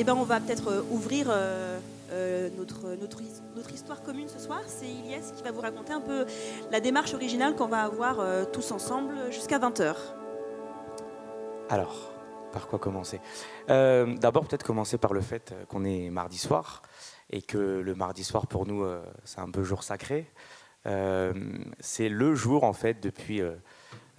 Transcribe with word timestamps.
eh 0.00 0.04
ben, 0.04 0.14
on 0.14 0.24
va 0.24 0.40
peut-être 0.40 0.84
ouvrir 0.90 1.26
notre, 2.56 2.96
notre, 3.00 3.20
notre, 3.54 3.70
histoire 3.70 4.02
commune 4.02 4.28
ce 4.28 4.38
soir. 4.38 4.62
C'est 4.66 4.86
Ilyes 4.86 5.32
qui 5.36 5.42
va 5.42 5.52
vous 5.52 5.60
raconter 5.60 5.92
un 5.92 6.00
peu 6.00 6.24
la 6.70 6.80
démarche 6.80 7.12
originale 7.12 7.54
qu'on 7.54 7.66
va 7.66 7.82
avoir 7.82 8.50
tous 8.50 8.72
ensemble 8.72 9.14
jusqu'à 9.30 9.58
20h. 9.58 9.94
Alors, 11.68 12.12
par 12.50 12.66
quoi 12.66 12.78
commencer? 12.78 13.20
D'abord, 13.68 14.46
peut-être 14.46 14.64
commencer 14.64 14.96
par 14.96 15.12
le 15.12 15.20
fait 15.20 15.54
qu'on 15.68 15.84
est 15.84 16.08
mardi 16.08 16.38
soir 16.38 16.80
et 17.28 17.42
que 17.42 17.58
le 17.58 17.94
mardi 17.94 18.24
soir, 18.24 18.46
pour 18.46 18.66
nous, 18.66 18.86
c'est 19.24 19.40
un 19.40 19.50
peu 19.50 19.62
jour 19.64 19.82
sacré. 19.82 20.30
c'est 20.84 22.08
le 22.08 22.34
jour, 22.34 22.64
en 22.64 22.72
fait, 22.72 23.00
depuis 23.02 23.42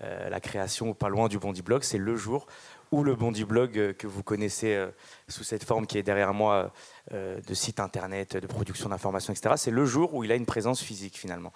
euh, 0.04 0.30
la 0.30 0.40
création 0.40 0.94
pas 0.94 1.10
loin 1.10 1.28
du 1.28 1.38
Bondi 1.38 1.62
Blog. 1.62 1.84
C'est 1.84 2.00
le 2.00 2.16
jour 2.16 2.48
où 2.92 3.04
le 3.04 3.16
Bondi 3.16 3.46
Blog 3.46 3.78
euh, 3.78 3.94
que 3.94 4.08
vous 4.08 4.24
connaissez 4.24 4.76
euh, 4.76 4.92
sous 5.28 5.44
cette 5.44 5.64
forme 5.64 5.88
qui 5.88 5.98
est 5.98 6.04
derrière 6.04 6.34
moi 6.34 6.72
de 7.12 7.54
site 7.54 7.80
internet, 7.80 8.38
de 8.38 8.48
production 8.48 8.88
d'informations, 8.88 9.34
etc. 9.34 9.56
C'est 9.58 9.72
le 9.72 9.86
jour 9.86 10.14
où 10.14 10.24
il 10.24 10.32
a 10.32 10.36
une 10.36 10.46
présence 10.46 10.82
physique 10.82 11.18
finalement. 11.18 11.52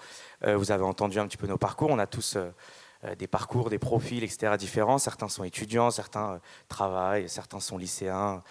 vous 0.46 0.72
avez 0.72 0.84
entendu 0.84 1.20
un 1.20 1.28
petit 1.28 1.38
peu 1.38 1.48
nos 1.48 1.58
parcours. 1.58 1.92
On 1.92 2.00
a 2.00 2.08
tous 2.08 2.38
des 3.18 3.28
parcours, 3.28 3.70
des 3.70 3.78
profils, 3.78 4.24
etc. 4.24 4.58
différents. 4.58 4.98
Certains 4.98 5.30
sont 5.30 5.44
étudiants, 5.44 5.92
certains 5.92 6.42
travaillent, 6.68 7.30
certains 7.30 7.60
sont 7.60 7.78
lycéens, 7.78 8.44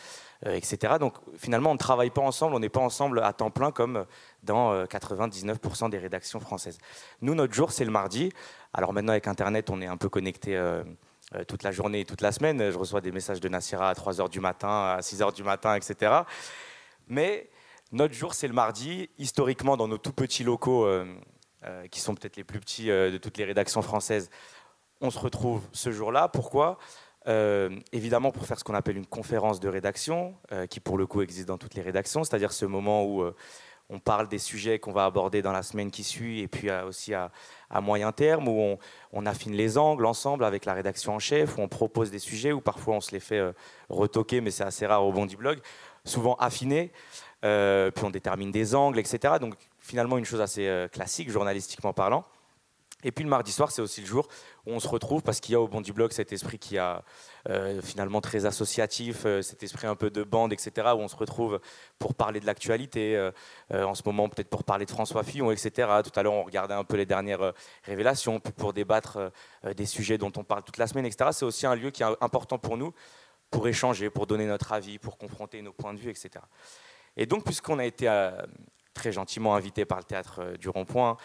etc. 0.46 0.94
Donc 1.00 1.14
finalement, 1.36 1.70
on 1.70 1.74
ne 1.74 1.78
travaille 1.78 2.10
pas 2.10 2.22
ensemble, 2.22 2.54
on 2.54 2.60
n'est 2.60 2.68
pas 2.68 2.80
ensemble 2.80 3.20
à 3.20 3.32
temps 3.32 3.50
plein 3.50 3.70
comme 3.70 4.06
dans 4.44 4.84
99% 4.84 5.90
des 5.90 5.98
rédactions 5.98 6.40
françaises. 6.40 6.78
Nous, 7.20 7.34
notre 7.34 7.52
jour, 7.52 7.72
c'est 7.72 7.84
le 7.84 7.90
mardi. 7.90 8.32
Alors 8.72 8.92
maintenant, 8.92 9.12
avec 9.12 9.26
Internet, 9.26 9.68
on 9.68 9.82
est 9.82 9.86
un 9.86 9.96
peu 9.96 10.08
connecté 10.08 10.56
euh, 10.56 10.82
euh, 10.82 10.84
toute 11.48 11.62
la 11.62 11.72
journée 11.72 12.00
et 12.00 12.04
toute 12.04 12.20
la 12.20 12.32
semaine. 12.32 12.70
Je 12.70 12.78
reçois 12.78 13.00
des 13.00 13.12
messages 13.12 13.40
de 13.40 13.48
Nassira 13.48 13.90
à 13.90 13.94
3h 13.94 14.28
du 14.28 14.40
matin, 14.40 14.94
à 14.96 15.00
6h 15.00 15.34
du 15.34 15.42
matin, 15.42 15.74
etc. 15.74 16.12
Mais 17.08 17.50
notre 17.92 18.14
jour, 18.14 18.34
c'est 18.34 18.48
le 18.48 18.54
mardi. 18.54 19.08
Historiquement, 19.18 19.76
dans 19.76 19.88
nos 19.88 19.98
tout 19.98 20.12
petits 20.12 20.44
locaux, 20.44 20.86
euh, 20.86 21.06
qui 21.90 22.00
sont 22.00 22.14
peut-être 22.14 22.36
les 22.36 22.44
plus 22.44 22.60
petits 22.60 22.88
de 22.88 23.16
toutes 23.16 23.38
les 23.38 23.44
rédactions 23.44 23.82
françaises, 23.82 24.30
on 25.00 25.10
se 25.10 25.18
retrouve 25.18 25.62
ce 25.72 25.90
jour-là. 25.90 26.28
Pourquoi? 26.28 26.78
Évidemment 27.92 28.32
pour 28.32 28.44
faire 28.44 28.58
ce 28.58 28.64
qu'on 28.64 28.74
appelle 28.74 28.98
une 28.98 29.06
conférence 29.06 29.58
de 29.58 29.68
rédaction, 29.68 30.36
qui 30.68 30.78
pour 30.78 30.98
le 30.98 31.06
coup 31.06 31.22
existe 31.22 31.48
dans 31.48 31.56
toutes 31.56 31.74
les 31.74 31.82
rédactions, 31.82 32.22
c'est-à-dire 32.22 32.52
ce 32.52 32.66
moment 32.66 33.04
où 33.04 33.24
on 33.90 33.98
parle 33.98 34.28
des 34.28 34.38
sujets 34.38 34.78
qu'on 34.78 34.92
va 34.92 35.04
aborder 35.04 35.42
dans 35.42 35.52
la 35.52 35.62
semaine 35.62 35.90
qui 35.90 36.04
suit 36.04 36.40
et 36.40 36.48
puis 36.48 36.70
euh, 36.70 36.86
aussi 36.86 37.12
à, 37.14 37.30
moyen 37.82 38.12
terme 38.12 38.48
où 38.48 38.78
on, 39.12 39.26
affine 39.26 39.52
les 39.54 39.78
angles 39.78 40.06
ensemble 40.06 40.44
avec 40.44 40.64
la 40.64 40.74
rédaction 40.74 41.14
en 41.14 41.18
chef, 41.18 41.58
où 41.58 41.60
on 41.60 41.68
propose 41.68 42.10
des 42.10 42.20
sujets, 42.20 42.52
où 42.52 42.60
parfois 42.60 42.94
on 42.94 43.00
se 43.00 43.10
les 43.10 43.20
fait 43.20 43.38
euh, 43.38 43.52
retoquer, 43.88 44.40
mais 44.40 44.50
c'est 44.52 44.62
assez 44.62 44.86
rare 44.86 45.04
au 45.04 45.12
Bondi 45.12 45.34
Blog, 45.34 45.58
souvent 46.04 46.34
affinés, 46.36 46.92
euh, 47.44 47.90
puis 47.90 48.04
on 48.04 48.10
détermine 48.10 48.52
des 48.52 48.74
angles, 48.76 48.98
etc. 49.00 49.34
Donc 49.40 49.54
finalement 49.80 50.18
une 50.18 50.24
chose 50.24 50.40
assez 50.40 50.86
classique 50.92 51.30
journalistiquement 51.30 51.92
parlant. 51.92 52.24
Et 53.04 53.12
puis 53.12 53.22
le 53.22 53.30
mardi 53.30 53.52
soir, 53.52 53.70
c'est 53.70 53.82
aussi 53.82 54.00
le 54.00 54.06
jour 54.06 54.26
où 54.66 54.72
on 54.72 54.80
se 54.80 54.88
retrouve 54.88 55.22
parce 55.22 55.38
qu'il 55.38 55.52
y 55.52 55.54
a 55.54 55.60
au 55.60 55.68
Bondi 55.68 55.92
Blog 55.92 56.10
cet 56.12 56.32
esprit 56.32 56.58
qui 56.58 56.78
a 56.78 57.04
euh, 57.50 57.82
finalement 57.82 58.22
très 58.22 58.46
associatif, 58.46 59.26
euh, 59.26 59.42
cet 59.42 59.62
esprit 59.62 59.86
un 59.86 59.94
peu 59.94 60.10
de 60.10 60.24
bande, 60.24 60.54
etc., 60.54 60.72
où 60.94 61.00
on 61.00 61.08
se 61.08 61.16
retrouve 61.16 61.60
pour 61.98 62.14
parler 62.14 62.40
de 62.40 62.46
l'actualité, 62.46 63.14
euh, 63.16 63.30
en 63.70 63.94
ce 63.94 64.02
moment 64.06 64.30
peut-être 64.30 64.48
pour 64.48 64.64
parler 64.64 64.86
de 64.86 64.90
François 64.90 65.22
Fillon, 65.22 65.50
etc. 65.50 65.88
Tout 66.02 66.18
à 66.18 66.22
l'heure, 66.22 66.32
on 66.32 66.44
regardait 66.44 66.74
un 66.74 66.84
peu 66.84 66.96
les 66.96 67.04
dernières 67.04 67.52
révélations, 67.84 68.40
puis 68.40 68.54
pour 68.54 68.72
débattre 68.72 69.30
des 69.76 69.86
sujets 69.86 70.16
dont 70.16 70.32
on 70.36 70.44
parle 70.44 70.62
toute 70.62 70.78
la 70.78 70.86
semaine, 70.86 71.04
etc. 71.04 71.30
C'est 71.32 71.44
aussi 71.44 71.66
un 71.66 71.74
lieu 71.74 71.90
qui 71.90 72.02
est 72.02 72.06
important 72.22 72.58
pour 72.58 72.78
nous, 72.78 72.94
pour 73.50 73.68
échanger, 73.68 74.08
pour 74.08 74.26
donner 74.26 74.46
notre 74.46 74.72
avis, 74.72 74.98
pour 74.98 75.18
confronter 75.18 75.60
nos 75.60 75.72
points 75.72 75.92
de 75.92 75.98
vue, 75.98 76.10
etc. 76.10 76.30
Et 77.16 77.26
donc, 77.26 77.44
puisqu'on 77.44 77.78
a 77.78 77.84
été 77.84 78.08
très 78.94 79.12
gentiment 79.12 79.54
invité 79.54 79.84
par 79.84 79.98
le 79.98 80.04
théâtre 80.04 80.56
du 80.58 80.68
Rond-Point, 80.68 81.18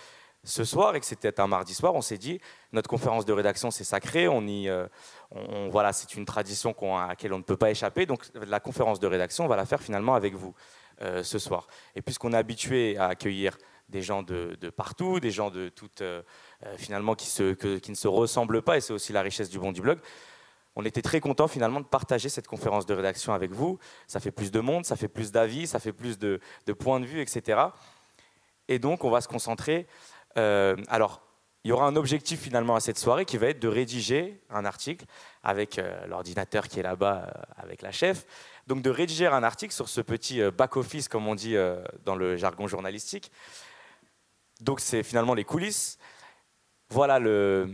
ce 0.44 0.64
soir 0.64 0.96
et 0.96 1.00
que 1.00 1.06
c'était 1.06 1.40
un 1.40 1.48
mardi 1.48 1.74
soir, 1.74 1.94
on 1.96 2.02
s'est 2.02 2.18
dit 2.18 2.40
notre 2.72 2.90
conférence 2.90 3.26
de 3.26 3.34
rédaction 3.34 3.72
c'est 3.72 3.84
sacré, 3.84 4.28
on 4.28 4.42
y, 4.48 4.70
euh, 4.70 4.88
voilà, 5.70 5.92
c'est 5.92 6.16
une 6.16 6.26
tradition 6.26 6.74
à 6.98 7.08
laquelle 7.08 7.34
on 7.34 7.38
ne 7.38 7.44
peut 7.44 7.58
pas 7.58 7.72
échapper. 7.72 8.06
Donc 8.06 8.26
la 8.34 8.60
conférence 8.60 9.00
de 9.00 9.08
rédaction, 9.08 9.46
on 9.46 9.48
va 9.48 9.58
la 9.58 9.66
faire 9.66 9.82
finalement 9.82 10.16
avec 10.16 10.36
vous 10.36 10.54
euh, 11.02 11.24
ce 11.24 11.40
soir. 11.40 11.68
Et 11.96 12.02
puisqu'on 12.02 12.34
est 12.34 12.38
habitué 12.38 12.98
à 12.98 13.08
accueillir 13.08 13.58
des 13.90 14.02
gens 14.02 14.22
de, 14.22 14.56
partout, 14.76 15.20
des 15.20 15.32
gens 15.32 15.50
de 15.50 15.70
toutes, 15.70 16.02
euh, 16.02 16.22
finalement 16.78 17.16
qui, 17.16 17.28
ne 17.42 17.96
se 17.96 18.08
ressemblent 18.08 18.62
pas, 18.62 18.78
et 18.78 18.82
c'est 18.82 18.94
aussi 18.94 19.12
la 19.12 19.22
richesse 19.22 19.50
du 19.50 19.60
bon 19.60 19.72
du 19.72 19.82
blog. 19.82 20.00
On 20.76 20.86
était 20.86 21.02
très 21.02 21.20
content 21.20 21.48
finalement 21.48 21.82
de 21.82 21.86
partager 21.86 22.30
cette 22.30 22.48
conférence 22.48 22.86
de 22.86 22.94
rédaction 22.94 23.34
avec 23.34 23.52
vous. 23.52 23.80
Ça 24.08 24.20
fait 24.20 24.32
plus 24.32 24.52
de 24.52 24.60
monde, 24.60 24.86
ça 24.86 24.96
fait 24.96 25.08
plus 25.08 25.32
d'avis, 25.32 25.68
ça 25.68 25.80
fait 25.80 25.92
plus 25.92 26.18
de 26.20 26.40
points 26.78 27.00
de 27.00 27.06
vue, 27.06 27.20
etc. 27.20 27.60
Et 28.70 28.78
donc 28.80 29.04
on 29.04 29.10
va 29.10 29.20
se 29.20 29.28
concentrer 29.28 29.88
euh, 30.40 30.76
alors, 30.88 31.22
il 31.64 31.70
y 31.70 31.72
aura 31.72 31.86
un 31.86 31.96
objectif 31.96 32.40
finalement 32.40 32.76
à 32.76 32.80
cette 32.80 32.98
soirée 32.98 33.26
qui 33.26 33.38
va 33.38 33.48
être 33.48 33.60
de 33.60 33.68
rédiger 33.68 34.42
un 34.50 34.64
article 34.64 35.06
avec 35.44 35.78
euh, 35.78 36.06
l'ordinateur 36.08 36.68
qui 36.68 36.80
est 36.80 36.84
là-bas 36.84 37.28
euh, 37.28 37.42
avec 37.58 37.82
la 37.82 37.92
chef. 37.92 38.26
Donc 38.68 38.82
de 38.82 38.90
rédiger 38.90 39.28
un 39.28 39.44
article 39.44 39.74
sur 39.74 39.90
ce 39.90 40.00
petit 40.00 40.42
back-office, 40.52 41.08
comme 41.08 41.28
on 41.28 41.34
dit 41.34 41.56
dans 42.06 42.16
le 42.16 42.38
jargon 42.38 42.68
journalistique. 42.68 43.32
Donc 44.62 44.80
c'est 44.80 45.02
finalement 45.02 45.34
les 45.34 45.44
coulisses. 45.44 45.98
Voilà 46.92 47.18
le, 47.18 47.68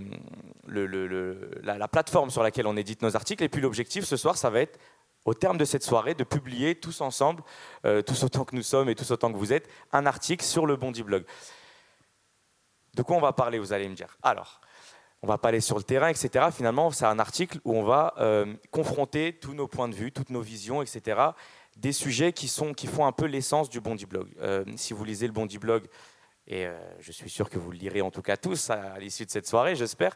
la, 1.64 1.88
plateforme 1.90 2.30
sur 2.30 2.44
laquelle 2.44 2.66
on 2.66 2.78
édite 2.78 3.02
nos 3.02 3.14
articles. 3.18 3.44
Et 3.44 3.50
puis 3.50 3.60
l'objectif 3.62 4.06
ce 4.06 4.16
soir, 4.16 4.38
ça 4.38 4.50
va 4.50 4.62
être, 4.62 4.80
au 5.26 5.34
terme 5.34 5.58
de 5.58 5.66
cette 5.66 5.84
soirée, 5.84 6.14
de 6.14 6.24
publier 6.24 6.76
tous 6.76 7.02
ensemble, 7.02 7.44
tous 8.06 8.24
autant 8.24 8.46
que 8.46 8.56
nous 8.56 8.64
sommes 8.64 8.88
et 8.88 8.96
tous 8.96 9.12
autant 9.12 9.34
que 9.34 9.38
vous 9.38 9.52
êtes, 9.52 9.68
un 9.92 10.06
article 10.06 10.46
sur 10.46 10.66
le 10.66 10.78
Bondi 10.78 11.04
Blog. 11.04 11.26
De 12.96 13.02
quoi 13.02 13.18
on 13.18 13.22
va 13.22 13.34
parler, 13.34 13.60
vous 13.60 13.74
allez 13.74 13.90
me 13.90 13.94
dire? 13.94 14.18
Alors, 14.24 14.62
on 15.22 15.28
va 15.28 15.38
pas 15.38 15.50
aller 15.50 15.60
sur 15.60 15.76
le 15.76 15.84
terrain, 15.84 16.08
etc. 16.08 16.46
Finalement, 16.56 16.92
c'est 16.92 17.06
un 17.06 17.20
article 17.20 17.60
où 17.66 17.76
on 17.76 17.84
va 17.84 18.14
euh, 18.20 18.54
confronter 18.72 19.34
tous 19.34 19.54
nos 19.54 19.68
points 19.68 19.90
de 19.90 19.96
vue, 19.96 20.14
toutes 20.14 20.30
nos 20.30 20.40
visions, 20.40 20.82
etc. 20.82 21.20
Des 21.76 21.92
sujets 21.92 22.32
qui, 22.32 22.48
sont, 22.48 22.74
qui 22.74 22.88
font 22.88 23.06
un 23.06 23.12
peu 23.12 23.26
l'essence 23.26 23.70
du 23.70 23.82
Bondi 23.82 24.06
Blog. 24.06 24.30
Euh, 24.40 24.64
si 24.78 24.94
vous 24.94 25.04
lisez 25.04 25.28
le 25.28 25.34
Bondi 25.34 25.58
Blog, 25.58 25.84
et 26.48 26.68
euh, 26.68 26.78
je 27.00 27.12
suis 27.12 27.30
sûr 27.30 27.50
que 27.50 27.60
vous 27.60 27.70
le 27.70 27.78
lirez 27.78 28.02
en 28.02 28.12
tout 28.12 28.22
cas 28.22 28.38
tous 28.38 28.70
à, 28.70 28.98
l'issue 28.98 29.26
de 29.26 29.32
cette 29.32 29.48
soirée, 29.48 29.76
j'espère, 29.76 30.16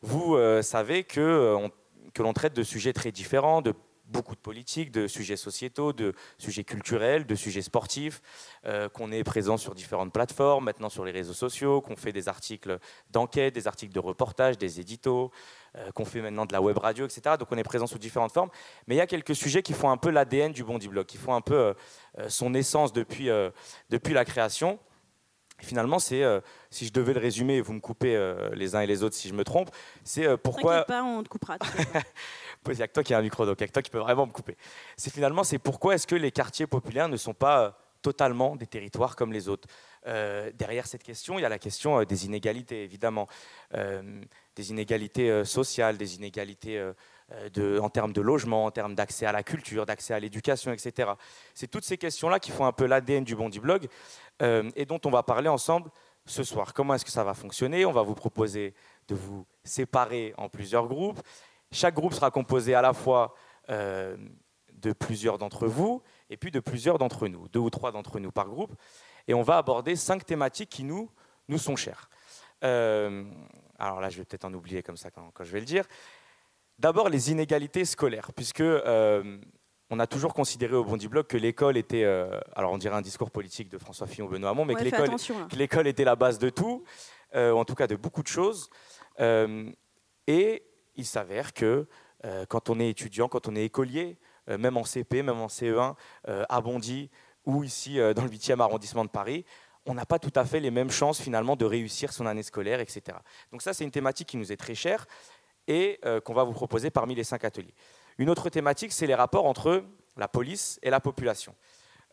vous 0.00 0.36
savez 0.60 1.04
que, 1.04 1.70
que 2.12 2.22
l'on 2.22 2.34
traite 2.34 2.54
de 2.54 2.62
sujets 2.62 2.92
très 2.92 3.10
différents, 3.10 3.62
de 3.62 3.74
beaucoup 4.06 4.34
de 4.34 4.40
politique, 4.40 4.90
de 4.90 5.06
sujets 5.06 5.36
sociétaux, 5.36 5.92
de 5.92 6.14
sujets 6.38 6.64
culturels, 6.64 7.26
de 7.26 7.34
sujets 7.34 7.62
sportifs, 7.62 8.20
euh, 8.66 8.88
qu'on 8.88 9.12
est 9.12 9.24
présent 9.24 9.56
sur 9.56 9.74
différentes 9.74 10.12
plateformes, 10.12 10.64
maintenant 10.64 10.88
sur 10.88 11.04
les 11.04 11.12
réseaux 11.12 11.32
sociaux, 11.32 11.80
qu'on 11.80 11.96
fait 11.96 12.12
des 12.12 12.28
articles 12.28 12.78
d'enquête, 13.10 13.54
des 13.54 13.66
articles 13.66 13.92
de 13.92 14.00
reportage, 14.00 14.58
des 14.58 14.80
éditos, 14.80 15.30
euh, 15.76 15.90
qu'on 15.92 16.04
fait 16.04 16.20
maintenant 16.20 16.46
de 16.46 16.52
la 16.52 16.60
web 16.60 16.78
radio, 16.78 17.06
etc. 17.06 17.36
Donc 17.38 17.48
on 17.50 17.56
est 17.56 17.64
présent 17.64 17.86
sous 17.86 17.98
différentes 17.98 18.32
formes. 18.32 18.50
Mais 18.86 18.94
il 18.94 18.98
y 18.98 19.02
a 19.02 19.06
quelques 19.06 19.34
sujets 19.34 19.62
qui 19.62 19.72
font 19.72 19.90
un 19.90 19.96
peu 19.96 20.10
l'ADN 20.10 20.52
du 20.52 20.64
Bondi 20.64 20.88
Blog, 20.88 21.06
qui 21.06 21.16
font 21.16 21.34
un 21.34 21.40
peu 21.40 21.74
euh, 22.18 22.28
son 22.28 22.54
essence 22.54 22.92
depuis, 22.92 23.28
depuis 23.90 24.14
la 24.14 24.24
création. 24.24 24.78
Finalement, 25.64 25.98
c'est, 25.98 26.22
si 26.70 26.86
je 26.86 26.92
devais 26.92 27.14
le 27.14 27.20
résumer, 27.20 27.60
vous 27.60 27.72
me 27.72 27.80
coupez 27.80 28.34
les 28.54 28.76
uns 28.76 28.80
et 28.80 28.86
les 28.86 29.02
autres 29.02 29.16
si 29.16 29.28
je 29.28 29.34
me 29.34 29.44
trompe, 29.44 29.70
c'est 30.04 30.36
pourquoi... 30.36 30.84
pas, 30.84 31.02
on 31.02 31.22
te 31.22 31.28
coupera. 31.28 31.58
il 32.72 32.76
n'y 32.76 32.82
a 32.82 32.88
que 32.88 32.92
toi 32.92 33.02
qui 33.02 33.14
as 33.14 33.18
un 33.18 33.22
micro, 33.22 33.44
donc 33.46 33.56
il 33.58 33.62
y 33.62 33.64
a 33.64 33.68
que 33.68 33.72
toi 33.72 33.82
qui 33.82 33.90
peux 33.90 33.98
vraiment 33.98 34.26
me 34.26 34.32
couper. 34.32 34.56
C'est 34.96 35.12
finalement, 35.12 35.44
c'est 35.44 35.58
pourquoi 35.58 35.94
est-ce 35.94 36.06
que 36.06 36.14
les 36.14 36.30
quartiers 36.30 36.66
populaires 36.66 37.08
ne 37.08 37.16
sont 37.16 37.34
pas 37.34 37.62
euh, 37.62 37.70
totalement 38.02 38.56
des 38.56 38.66
territoires 38.66 39.16
comme 39.16 39.32
les 39.32 39.48
autres? 39.48 39.68
Euh, 40.06 40.50
Derrière 40.54 40.86
cette 40.86 41.02
question, 41.02 41.38
il 41.38 41.42
y 41.42 41.44
a 41.44 41.48
la 41.48 41.58
question 41.58 42.00
euh, 42.00 42.04
des 42.04 42.26
inégalités, 42.26 42.84
évidemment. 42.84 43.28
des 43.72 44.70
inégalités 44.70 45.44
sociales, 45.44 45.96
des 45.96 46.14
inégalités 46.14 46.80
de, 47.52 47.78
en 47.78 47.88
termes 47.88 48.12
de 48.12 48.20
logement, 48.20 48.66
en 48.66 48.70
termes 48.70 48.94
d'accès 48.94 49.26
à 49.26 49.32
la 49.32 49.42
culture, 49.42 49.86
d'accès 49.86 50.14
à 50.14 50.20
l'éducation, 50.20 50.72
etc. 50.72 51.12
C'est 51.54 51.68
toutes 51.68 51.84
ces 51.84 51.98
questions-là 51.98 52.38
qui 52.38 52.50
font 52.50 52.66
un 52.66 52.72
peu 52.72 52.86
l'ADN 52.86 53.24
du 53.24 53.36
Bondi 53.36 53.60
Blog 53.60 53.88
et 54.40 54.84
dont 54.86 55.00
on 55.04 55.10
va 55.10 55.22
parler 55.22 55.48
ensemble 55.48 55.90
ce 56.26 56.42
soir. 56.42 56.72
Comment 56.74 56.94
est-ce 56.94 57.04
que 57.04 57.10
ça 57.10 57.24
va 57.24 57.34
fonctionner? 57.34 57.84
On 57.86 57.92
va 57.92 58.02
vous 58.02 58.14
proposer 58.14 58.74
de 59.08 59.14
vous 59.14 59.46
séparer 59.64 60.34
en 60.36 60.48
plusieurs 60.48 60.86
groupes 60.86 61.20
chaque 61.74 61.94
groupe 61.94 62.14
sera 62.14 62.30
composé 62.30 62.74
à 62.74 62.80
la 62.80 62.94
fois 62.94 63.34
euh, 63.68 64.16
de 64.72 64.92
plusieurs 64.92 65.38
d'entre 65.38 65.66
vous 65.66 66.02
et 66.30 66.36
puis 66.36 66.50
de 66.50 66.60
plusieurs 66.60 66.98
d'entre 66.98 67.28
nous, 67.28 67.48
deux 67.48 67.60
ou 67.60 67.70
trois 67.70 67.92
d'entre 67.92 68.20
nous 68.20 68.30
par 68.30 68.48
groupe. 68.48 68.74
Et 69.26 69.34
on 69.34 69.42
va 69.42 69.58
aborder 69.58 69.96
cinq 69.96 70.24
thématiques 70.24 70.70
qui 70.70 70.84
nous, 70.84 71.10
nous 71.48 71.58
sont 71.58 71.76
chères. 71.76 72.08
Euh, 72.62 73.24
alors 73.78 74.00
là, 74.00 74.08
je 74.08 74.18
vais 74.18 74.24
peut-être 74.24 74.44
en 74.44 74.54
oublier 74.54 74.82
comme 74.82 74.96
ça 74.96 75.10
quand, 75.10 75.32
je 75.40 75.50
vais 75.50 75.60
le 75.60 75.66
dire. 75.66 75.84
D'abord, 76.78 77.08
les 77.08 77.30
inégalités 77.30 77.84
scolaires, 77.84 78.32
puisque 78.34 78.60
euh, 78.60 79.38
on 79.90 79.98
a 79.98 80.06
toujours 80.06 80.34
considéré 80.34 80.74
au 80.74 80.84
Bondi 80.84 81.08
Blog 81.08 81.26
que 81.26 81.36
l'école 81.36 81.76
était, 81.76 82.04
alors 82.56 82.72
on 82.72 82.78
dirait 82.78 82.96
un 82.96 83.02
discours 83.02 83.30
politique 83.30 83.68
de 83.68 83.78
François 83.78 84.06
Fillon, 84.06 84.26
Benoît 84.26 84.50
Hamon, 84.50 84.64
mais 84.64 84.74
que 84.74 85.56
l'école 85.56 85.86
était 85.86 86.04
la 86.04 86.16
base 86.16 86.38
de 86.38 86.50
tout, 86.50 86.82
en 87.34 87.64
tout 87.64 87.74
cas 87.74 87.86
de 87.86 87.94
beaucoup 87.94 88.22
de 88.22 88.28
choses. 88.28 88.70
et 89.20 90.62
il 90.96 91.06
s'avère 91.06 91.52
que 91.52 91.86
euh, 92.24 92.46
quand 92.46 92.70
on 92.70 92.80
est 92.80 92.88
étudiant, 92.88 93.28
quand 93.28 93.46
on 93.46 93.54
est 93.54 93.64
écolier, 93.64 94.18
même 94.48 94.76
en 94.76 94.84
CP, 94.84 95.22
même 95.22 95.40
en 95.40 95.46
CE1, 95.46 95.94
à 96.26 96.60
Bondy 96.60 97.10
ou 97.44 97.62
ici 97.62 97.98
dans 97.98 98.24
le 98.24 98.30
8e 98.30 98.60
arrondissement 98.60 99.04
de 99.04 99.10
Paris, 99.10 99.44
on 99.86 99.94
n'a 99.94 100.06
pas 100.06 100.18
tout 100.18 100.32
à 100.34 100.44
fait 100.44 100.60
les 100.60 100.70
mêmes 100.70 100.90
chances 100.90 101.20
finalement 101.20 101.56
de 101.56 101.64
réussir 101.64 102.12
son 102.12 102.26
année 102.26 102.42
scolaire, 102.42 102.80
etc. 102.80 103.18
Donc 103.52 103.62
ça, 103.62 103.74
c'est 103.74 103.84
une 103.84 103.90
thématique 103.90 104.28
qui 104.28 104.36
nous 104.36 104.50
est 104.50 104.56
très 104.56 104.74
chère 104.74 105.06
et 105.68 106.00
qu'on 106.24 106.34
va 106.34 106.44
vous 106.44 106.52
proposer 106.52 106.90
parmi 106.90 107.14
les 107.14 107.24
cinq 107.24 107.44
ateliers. 107.44 107.74
Une 108.18 108.30
autre 108.30 108.48
thématique, 108.48 108.92
c'est 108.92 109.06
les 109.06 109.14
rapports 109.14 109.46
entre 109.46 109.84
la 110.16 110.28
police 110.28 110.78
et 110.82 110.90
la 110.90 111.00
population. 111.00 111.54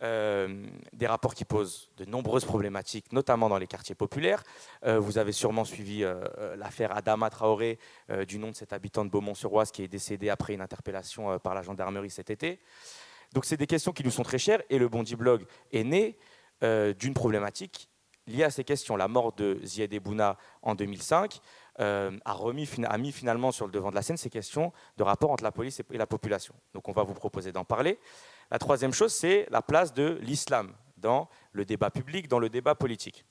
Euh, 0.03 0.65
des 0.93 1.05
rapports 1.05 1.35
qui 1.35 1.45
posent 1.45 1.91
de 1.97 2.05
nombreuses 2.05 2.45
problématiques, 2.45 3.11
notamment 3.11 3.49
dans 3.49 3.59
les 3.59 3.67
quartiers 3.67 3.93
populaires. 3.93 4.43
Euh, 4.83 4.99
vous 4.99 5.19
avez 5.19 5.31
sûrement 5.31 5.63
suivi 5.63 6.03
euh, 6.03 6.55
l'affaire 6.55 6.95
Adama 6.95 7.29
Traoré, 7.29 7.77
du 8.27 8.39
nom 8.39 8.49
de 8.49 8.55
cet 8.55 8.73
habitant 8.73 9.05
de 9.05 9.11
Beaumont-sur-Oise 9.11 9.71
qui 9.71 9.83
est 9.83 9.87
décédé 9.87 10.29
après 10.29 10.53
une 10.53 10.61
interpellation 10.61 11.37
par 11.37 11.53
la 11.53 11.61
gendarmerie 11.61 12.09
cet 12.09 12.31
été. 12.31 12.59
Donc 13.33 13.45
c'est 13.45 13.57
des 13.57 13.67
questions 13.67 13.91
qui 13.91 14.03
nous 14.03 14.11
sont 14.11 14.23
très 14.23 14.39
chères 14.39 14.61
et 14.69 14.79
le 14.79 14.89
Bondi 14.89 15.15
Blog 15.15 15.45
est 15.71 15.83
né 15.83 16.17
d'une 16.61 17.13
problématique 17.13 17.89
liée 18.27 18.43
à 18.43 18.49
ces 18.49 18.63
questions. 18.63 18.95
La 18.95 19.07
mort 19.07 19.33
de 19.33 19.59
Zied 19.63 19.93
Ebouna 19.93 20.37
en 20.61 20.75
2005 20.75 21.39
a, 21.77 22.33
remis, 22.33 22.69
a 22.83 22.97
mis 22.97 23.11
finalement 23.11 23.51
sur 23.51 23.65
le 23.65 23.71
devant 23.71 23.89
de 23.89 23.95
la 23.95 24.01
scène 24.01 24.17
ces 24.17 24.29
questions 24.29 24.71
de 24.97 25.03
rapport 25.03 25.31
entre 25.31 25.43
la 25.43 25.51
police 25.51 25.79
et 25.79 25.97
la 25.97 26.07
population. 26.07 26.53
Donc 26.73 26.87
on 26.89 26.91
va 26.91 27.03
vous 27.03 27.13
proposer 27.13 27.51
d'en 27.51 27.65
parler. 27.65 27.99
La 28.51 28.59
troisième 28.59 28.93
chose, 28.93 29.13
c'est 29.13 29.47
la 29.49 29.61
place 29.61 29.93
de 29.93 30.19
l'islam 30.21 30.73
dans 30.97 31.29
le 31.51 31.65
débat 31.65 31.89
public, 31.89 32.27
dans 32.27 32.39
le 32.39 32.49
débat 32.49 32.75
politique. 32.75 33.25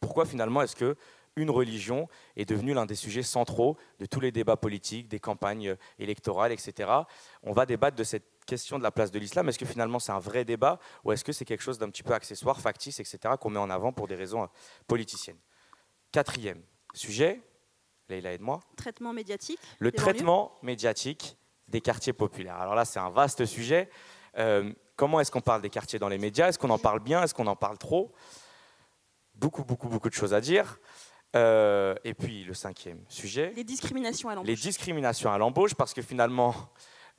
Pourquoi 0.00 0.24
finalement 0.24 0.62
est-ce 0.62 0.76
que 0.76 0.96
une 1.36 1.50
religion 1.50 2.08
est 2.36 2.48
devenue 2.48 2.74
l'un 2.74 2.86
des 2.86 2.94
sujets 2.94 3.22
centraux 3.22 3.76
de 4.00 4.06
tous 4.06 4.20
les 4.20 4.32
débats 4.32 4.56
politiques, 4.56 5.08
des 5.08 5.20
campagnes 5.20 5.76
électorales, 5.98 6.52
etc. 6.52 6.90
On 7.42 7.52
va 7.52 7.64
débattre 7.64 7.96
de 7.96 8.04
cette 8.04 8.24
question 8.44 8.78
de 8.78 8.82
la 8.82 8.90
place 8.90 9.10
de 9.10 9.18
l'islam. 9.18 9.48
Est-ce 9.48 9.58
que 9.58 9.66
finalement 9.66 9.98
c'est 9.98 10.12
un 10.12 10.18
vrai 10.18 10.44
débat 10.44 10.78
ou 11.04 11.12
est-ce 11.12 11.24
que 11.24 11.32
c'est 11.32 11.44
quelque 11.44 11.62
chose 11.62 11.78
d'un 11.78 11.90
petit 11.90 12.02
peu 12.02 12.12
accessoire, 12.12 12.60
factice, 12.60 12.98
etc., 13.00 13.34
qu'on 13.40 13.50
met 13.50 13.58
en 13.58 13.70
avant 13.70 13.92
pour 13.92 14.08
des 14.08 14.14
raisons 14.14 14.42
euh, 14.42 14.46
politiciennes? 14.86 15.38
Quatrième 16.10 16.62
sujet, 16.94 17.40
Leïla 18.08 18.32
aide-moi. 18.32 18.60
Traitement 18.76 19.12
médiatique. 19.12 19.58
Le 19.78 19.92
traitement 19.92 20.52
médiatique 20.62 21.36
des 21.68 21.80
quartiers 21.80 22.12
populaires. 22.12 22.56
Alors 22.56 22.74
là, 22.74 22.84
c'est 22.84 22.98
un 22.98 23.10
vaste 23.10 23.44
sujet. 23.44 23.90
Euh, 24.38 24.72
comment 24.96 25.20
est-ce 25.20 25.30
qu'on 25.30 25.40
parle 25.40 25.62
des 25.62 25.70
quartiers 25.70 25.98
dans 25.98 26.08
les 26.08 26.18
médias? 26.18 26.48
Est-ce 26.48 26.58
qu'on 26.58 26.70
en 26.70 26.78
parle 26.78 27.00
bien? 27.00 27.22
Est-ce 27.22 27.34
qu'on 27.34 27.46
en 27.46 27.56
parle 27.56 27.78
trop? 27.78 28.12
Beaucoup, 29.34 29.64
beaucoup, 29.64 29.88
beaucoup 29.88 30.08
de 30.08 30.14
choses 30.14 30.34
à 30.34 30.40
dire. 30.40 30.78
Euh, 31.36 31.94
et 32.04 32.14
puis 32.14 32.44
le 32.44 32.54
cinquième 32.54 33.04
sujet. 33.08 33.52
Les 33.54 33.64
discriminations 33.64 34.30
à 34.30 34.34
l'embauche. 34.34 34.48
Les 34.48 34.56
discriminations 34.56 35.30
à 35.30 35.36
l'embauche, 35.36 35.74
parce 35.74 35.92
que 35.92 36.00
finalement, 36.00 36.54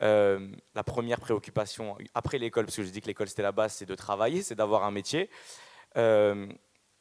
euh, 0.02 0.52
la 0.74 0.84
première 0.84 1.20
préoccupation 1.20 1.96
après 2.16 2.40
l'école, 2.40 2.66
parce 2.66 2.78
que 2.78 2.84
je 2.84 2.90
dis 2.90 3.02
que 3.02 3.08
l'école 3.08 3.30
c'était 3.30 3.44
la 3.44 3.52
base, 3.52 3.74
c'est 3.74 3.86
de 3.86 3.96
travailler, 3.96 4.42
c'est 4.42 4.56
d'avoir 4.56 4.84
un 4.84 4.92
métier. 4.92 5.30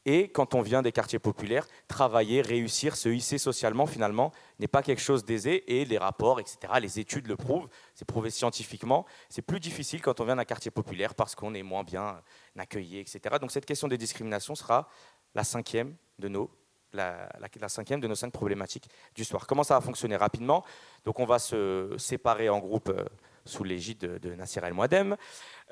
Et 0.04 0.30
quand 0.30 0.54
on 0.54 0.62
vient 0.62 0.80
des 0.80 0.92
quartiers 0.92 1.18
populaires, 1.18 1.66
travailler, 1.86 2.40
réussir, 2.40 2.96
se 2.96 3.08
hisser 3.08 3.36
socialement, 3.36 3.86
finalement, 3.86 4.32
n'est 4.58 4.68
pas 4.68 4.82
quelque 4.82 5.02
chose 5.02 5.24
d'aisé. 5.24 5.78
Et 5.78 5.84
les 5.84 5.98
rapports, 5.98 6.40
etc., 6.40 6.58
les 6.80 6.98
études 6.98 7.26
le 7.26 7.36
prouvent, 7.36 7.68
c'est 7.94 8.06
prouvé 8.06 8.30
scientifiquement. 8.30 9.04
C'est 9.28 9.42
plus 9.42 9.60
difficile 9.60 10.00
quand 10.00 10.20
on 10.20 10.24
vient 10.24 10.36
d'un 10.36 10.44
quartier 10.44 10.70
populaire 10.70 11.14
parce 11.14 11.34
qu'on 11.34 11.54
est 11.54 11.62
moins 11.62 11.84
bien 11.84 12.22
accueilli, 12.56 12.98
etc. 12.98 13.36
Donc 13.40 13.50
cette 13.50 13.66
question 13.66 13.88
des 13.88 13.98
discriminations 13.98 14.54
sera 14.54 14.88
la 15.34 15.44
cinquième 15.44 15.94
de 16.18 16.28
nos 16.28 16.50
la, 16.92 17.28
cinquième 17.68 18.00
de 18.00 18.08
nos 18.08 18.14
cinq 18.14 18.32
problématiques 18.32 18.88
du 19.14 19.24
soir. 19.24 19.46
Comment 19.46 19.62
ça 19.62 19.74
va 19.74 19.80
fonctionner 19.80 20.16
rapidement? 20.16 20.64
Donc 21.04 21.20
on 21.20 21.26
va 21.26 21.38
se 21.38 21.94
séparer 21.98 22.48
en 22.48 22.58
groupes 22.58 22.88
euh, 22.88 23.04
sous 23.48 23.64
l'égide 23.64 23.98
de, 23.98 24.34
Nassir 24.34 24.64
El 24.64 24.74
Mouadem. 24.74 25.16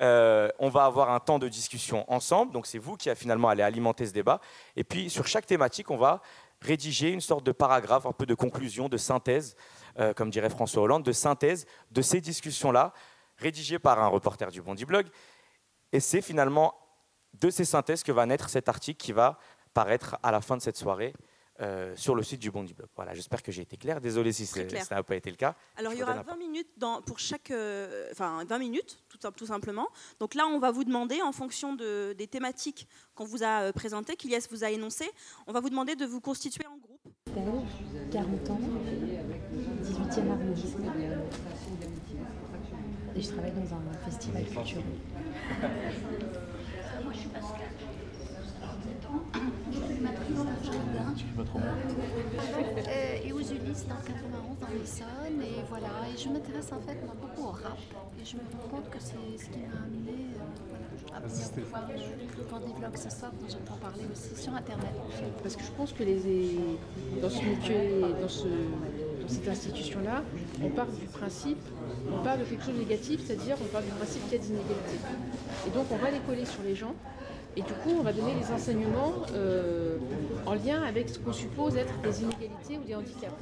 Euh, 0.01 0.49
on 0.59 0.69
va 0.69 0.85
avoir 0.85 1.11
un 1.11 1.19
temps 1.19 1.39
de 1.39 1.47
discussion 1.47 2.11
ensemble, 2.11 2.51
donc 2.51 2.67
c'est 2.67 2.77
vous 2.77 2.97
qui 2.97 3.13
finalement 3.15 3.49
allez 3.49 3.63
alimenter 3.63 4.05
ce 4.05 4.13
débat. 4.13 4.41
Et 4.75 4.83
puis 4.83 5.09
sur 5.09 5.27
chaque 5.27 5.45
thématique, 5.45 5.89
on 5.91 5.97
va 5.97 6.21
rédiger 6.61 7.11
une 7.11 7.21
sorte 7.21 7.45
de 7.45 7.51
paragraphe, 7.51 8.05
un 8.05 8.11
peu 8.11 8.25
de 8.25 8.33
conclusion, 8.33 8.89
de 8.89 8.97
synthèse, 8.97 9.55
euh, 9.99 10.13
comme 10.13 10.29
dirait 10.29 10.49
François 10.49 10.83
Hollande, 10.83 11.03
de 11.03 11.11
synthèse 11.11 11.65
de 11.91 12.01
ces 12.01 12.21
discussions-là, 12.21 12.93
rédigées 13.37 13.79
par 13.79 14.01
un 14.01 14.07
reporter 14.07 14.51
du 14.51 14.61
Bondi 14.61 14.85
Blog. 14.85 15.07
Et 15.91 15.99
c'est 15.99 16.21
finalement 16.21 16.75
de 17.39 17.49
ces 17.49 17.65
synthèses 17.65 18.03
que 18.03 18.11
va 18.11 18.25
naître 18.25 18.49
cet 18.49 18.69
article 18.69 18.97
qui 18.97 19.11
va 19.11 19.37
paraître 19.73 20.17
à 20.23 20.31
la 20.31 20.41
fin 20.41 20.57
de 20.57 20.61
cette 20.61 20.77
soirée 20.77 21.13
euh, 21.59 21.95
sur 21.95 22.15
le 22.15 22.23
site 22.23 22.39
du 22.39 22.51
Bondi 22.51 22.73
Blog. 22.73 22.87
Voilà, 22.95 23.13
j'espère 23.13 23.41
que 23.41 23.51
j'ai 23.51 23.63
été 23.63 23.77
clair. 23.77 23.99
Désolé 23.99 24.31
si 24.31 24.45
ça 24.45 24.63
n'a 24.91 25.03
pas 25.03 25.15
été 25.15 25.29
le 25.29 25.35
cas. 25.35 25.55
Alors 25.75 25.93
il 25.93 25.99
y 25.99 26.03
aura 26.03 26.21
20 26.21 26.37
minutes 26.37 26.69
dans, 26.77 27.01
pour 27.01 27.17
chaque, 27.19 27.51
euh, 27.51 28.07
enfin 28.11 28.43
20 28.45 28.59
minutes 28.59 29.03
tout, 29.09 29.17
tout, 29.31 29.45
simplement. 29.47 29.87
Donc 30.19 30.35
là, 30.35 30.45
on 30.47 30.59
va 30.59 30.71
vous 30.71 30.83
demander, 30.83 31.21
en 31.21 31.31
fonction 31.31 31.73
de, 31.73 32.13
des 32.13 32.27
thématiques 32.27 32.87
qu'on 33.15 33.25
vous 33.25 33.43
a 33.43 33.61
euh, 33.61 33.71
présentées, 33.71 34.15
qu'Ilias 34.15 34.47
vous 34.51 34.63
a 34.63 34.69
énoncées, 34.69 35.09
on 35.47 35.51
va 35.51 35.59
vous 35.59 35.69
demander 35.69 35.95
de 35.95 36.05
vous 36.05 36.21
constituer 36.21 36.67
en 36.67 36.77
groupe. 36.77 37.01
40 38.11 38.49
ans, 38.49 38.59
18e 39.83 40.31
arrondissement, 40.31 40.93
et 43.15 43.21
je 43.21 43.29
travaille 43.29 43.51
dans 43.51 43.75
un 43.75 43.93
festival 44.05 44.45
culturel. 44.45 44.83
Moi, 47.03 47.13
je 47.13 47.19
suis 47.19 47.29
Pascal. 47.29 47.66
Euh, 52.87 53.17
et 53.23 53.31
aux 53.33 53.39
Ulysses 53.39 53.85
dans 53.87 53.95
91 53.95 54.59
dans 54.61 54.67
l'Essonne 54.79 55.41
et 55.41 55.63
voilà. 55.69 55.87
Et 56.13 56.17
je 56.17 56.29
m'intéresse 56.29 56.71
en 56.71 56.79
fait 56.79 56.99
beaucoup 57.03 57.47
au 57.47 57.51
rap. 57.51 57.77
Et 58.21 58.25
je 58.25 58.35
me 58.35 58.41
rends 58.41 58.67
compte 58.69 58.89
que 58.89 58.99
c'est 58.99 59.43
ce 59.43 59.49
qui 59.49 59.59
m'a 59.59 59.77
amené 59.83 60.35
euh, 60.35 61.15
à 61.15 61.19
venir 61.21 62.05
voir 62.49 62.61
des 62.61 62.73
vlogs 62.73 62.97
ce 62.97 63.09
soir 63.09 63.31
dont 63.31 63.47
j'entends 63.49 63.77
parler 63.81 64.03
aussi 64.11 64.39
sur 64.39 64.53
internet. 64.53 64.91
Parce 65.41 65.55
que 65.55 65.63
je 65.63 65.71
pense 65.71 65.93
que 65.93 66.03
les, 66.03 66.59
dans 67.21 67.29
ce 67.29 67.43
métier, 67.43 68.01
dans, 68.21 68.29
ce, 68.29 68.47
dans 68.47 69.27
cette 69.27 69.47
institution-là, 69.47 70.23
on 70.63 70.69
part 70.69 70.87
du 70.87 71.05
principe, 71.07 71.63
on 72.11 72.23
part 72.23 72.37
de 72.37 72.43
quelque 72.43 72.63
chose 72.63 72.75
de 72.75 72.79
négatif, 72.79 73.21
c'est-à-dire 73.25 73.55
on 73.61 73.67
part 73.67 73.81
du 73.81 73.91
principe 73.91 74.23
qu'il 74.25 74.33
y 74.33 74.35
a 74.35 74.39
des 74.43 74.49
inégalités. 74.49 74.99
Et 75.67 75.69
donc 75.71 75.87
on 75.91 75.97
va 75.97 76.11
les 76.11 76.19
coller 76.19 76.45
sur 76.45 76.61
les 76.63 76.75
gens 76.75 76.93
et 77.57 77.61
du 77.61 77.73
coup, 77.73 77.89
on 77.97 78.03
va 78.03 78.13
donner 78.13 78.35
les 78.39 78.53
enseignements 78.53 79.13
euh, 79.33 79.97
en 80.45 80.53
lien 80.53 80.83
avec 80.83 81.09
ce 81.09 81.17
qu'on 81.17 81.33
suppose 81.33 81.75
être 81.75 81.99
des 82.03 82.21
inégalités 82.21 82.77
ou 82.77 82.85
des 82.85 82.93
handicaps. 82.93 83.33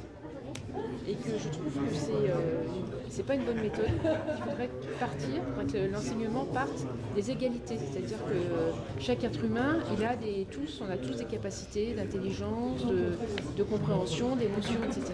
Et 1.06 1.14
que 1.14 1.28
je 1.38 1.48
trouve 1.50 1.72
que 1.72 1.94
c'est 1.94 2.12
n'est 2.12 2.30
euh, 2.30 3.26
pas 3.26 3.34
une 3.34 3.44
bonne 3.44 3.60
méthode. 3.60 3.90
Il 3.92 4.42
faudrait 4.42 4.70
partir, 4.98 5.42
que 5.70 5.92
l'enseignement 5.92 6.46
parte 6.46 6.86
des 7.14 7.30
égalités. 7.30 7.76
C'est-à-dire 7.76 8.16
que 8.24 9.02
chaque 9.02 9.22
être 9.22 9.44
humain, 9.44 9.80
il 9.94 10.02
a 10.02 10.16
des, 10.16 10.46
tous, 10.50 10.80
on 10.86 10.90
a 10.90 10.96
tous 10.96 11.16
des 11.16 11.26
capacités 11.26 11.92
d'intelligence, 11.92 12.86
de, 12.86 13.18
de 13.54 13.62
compréhension, 13.62 14.34
d'émotion, 14.34 14.80
etc 14.86 15.12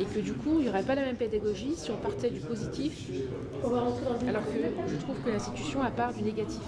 et 0.00 0.04
que 0.04 0.20
du 0.20 0.32
coup, 0.32 0.56
il 0.58 0.64
n'y 0.64 0.68
aurait 0.68 0.82
pas 0.82 0.94
la 0.94 1.02
même 1.02 1.16
pédagogie 1.16 1.74
si 1.76 1.90
on 1.90 1.96
partait 1.96 2.30
du 2.30 2.40
positif, 2.40 3.08
alors 3.64 4.44
que 4.44 4.88
je 4.88 4.96
trouve 4.96 5.16
que 5.24 5.30
l'institution 5.30 5.82
a 5.82 5.90
part 5.90 6.12
du 6.12 6.22
négatif. 6.22 6.60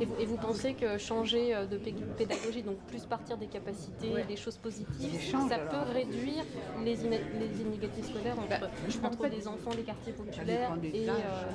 Et 0.00 0.24
vous, 0.24 0.36
pensez 0.36 0.74
que 0.74 0.96
changer 0.96 1.54
euh, 1.54 1.66
de 1.66 1.76
pédagogie, 1.76 2.62
donc 2.62 2.78
plus 2.86 3.04
partir 3.04 3.36
des 3.36 3.46
capacités, 3.46 4.12
des 4.26 4.36
choses 4.36 4.56
positives, 4.56 5.20
ça 5.48 5.58
peut 5.58 5.92
réduire 5.92 6.44
les, 6.84 7.04
inégalités 7.04 8.02
scolaires 8.02 8.38
entre, 8.38 8.60
bah, 8.60 8.70
entre 9.04 9.26
les 9.26 9.46
enfants 9.46 9.74
des 9.74 9.82
quartiers 9.82 10.12
populaires 10.12 10.72
et 10.82 11.08
euh, 11.08 11.12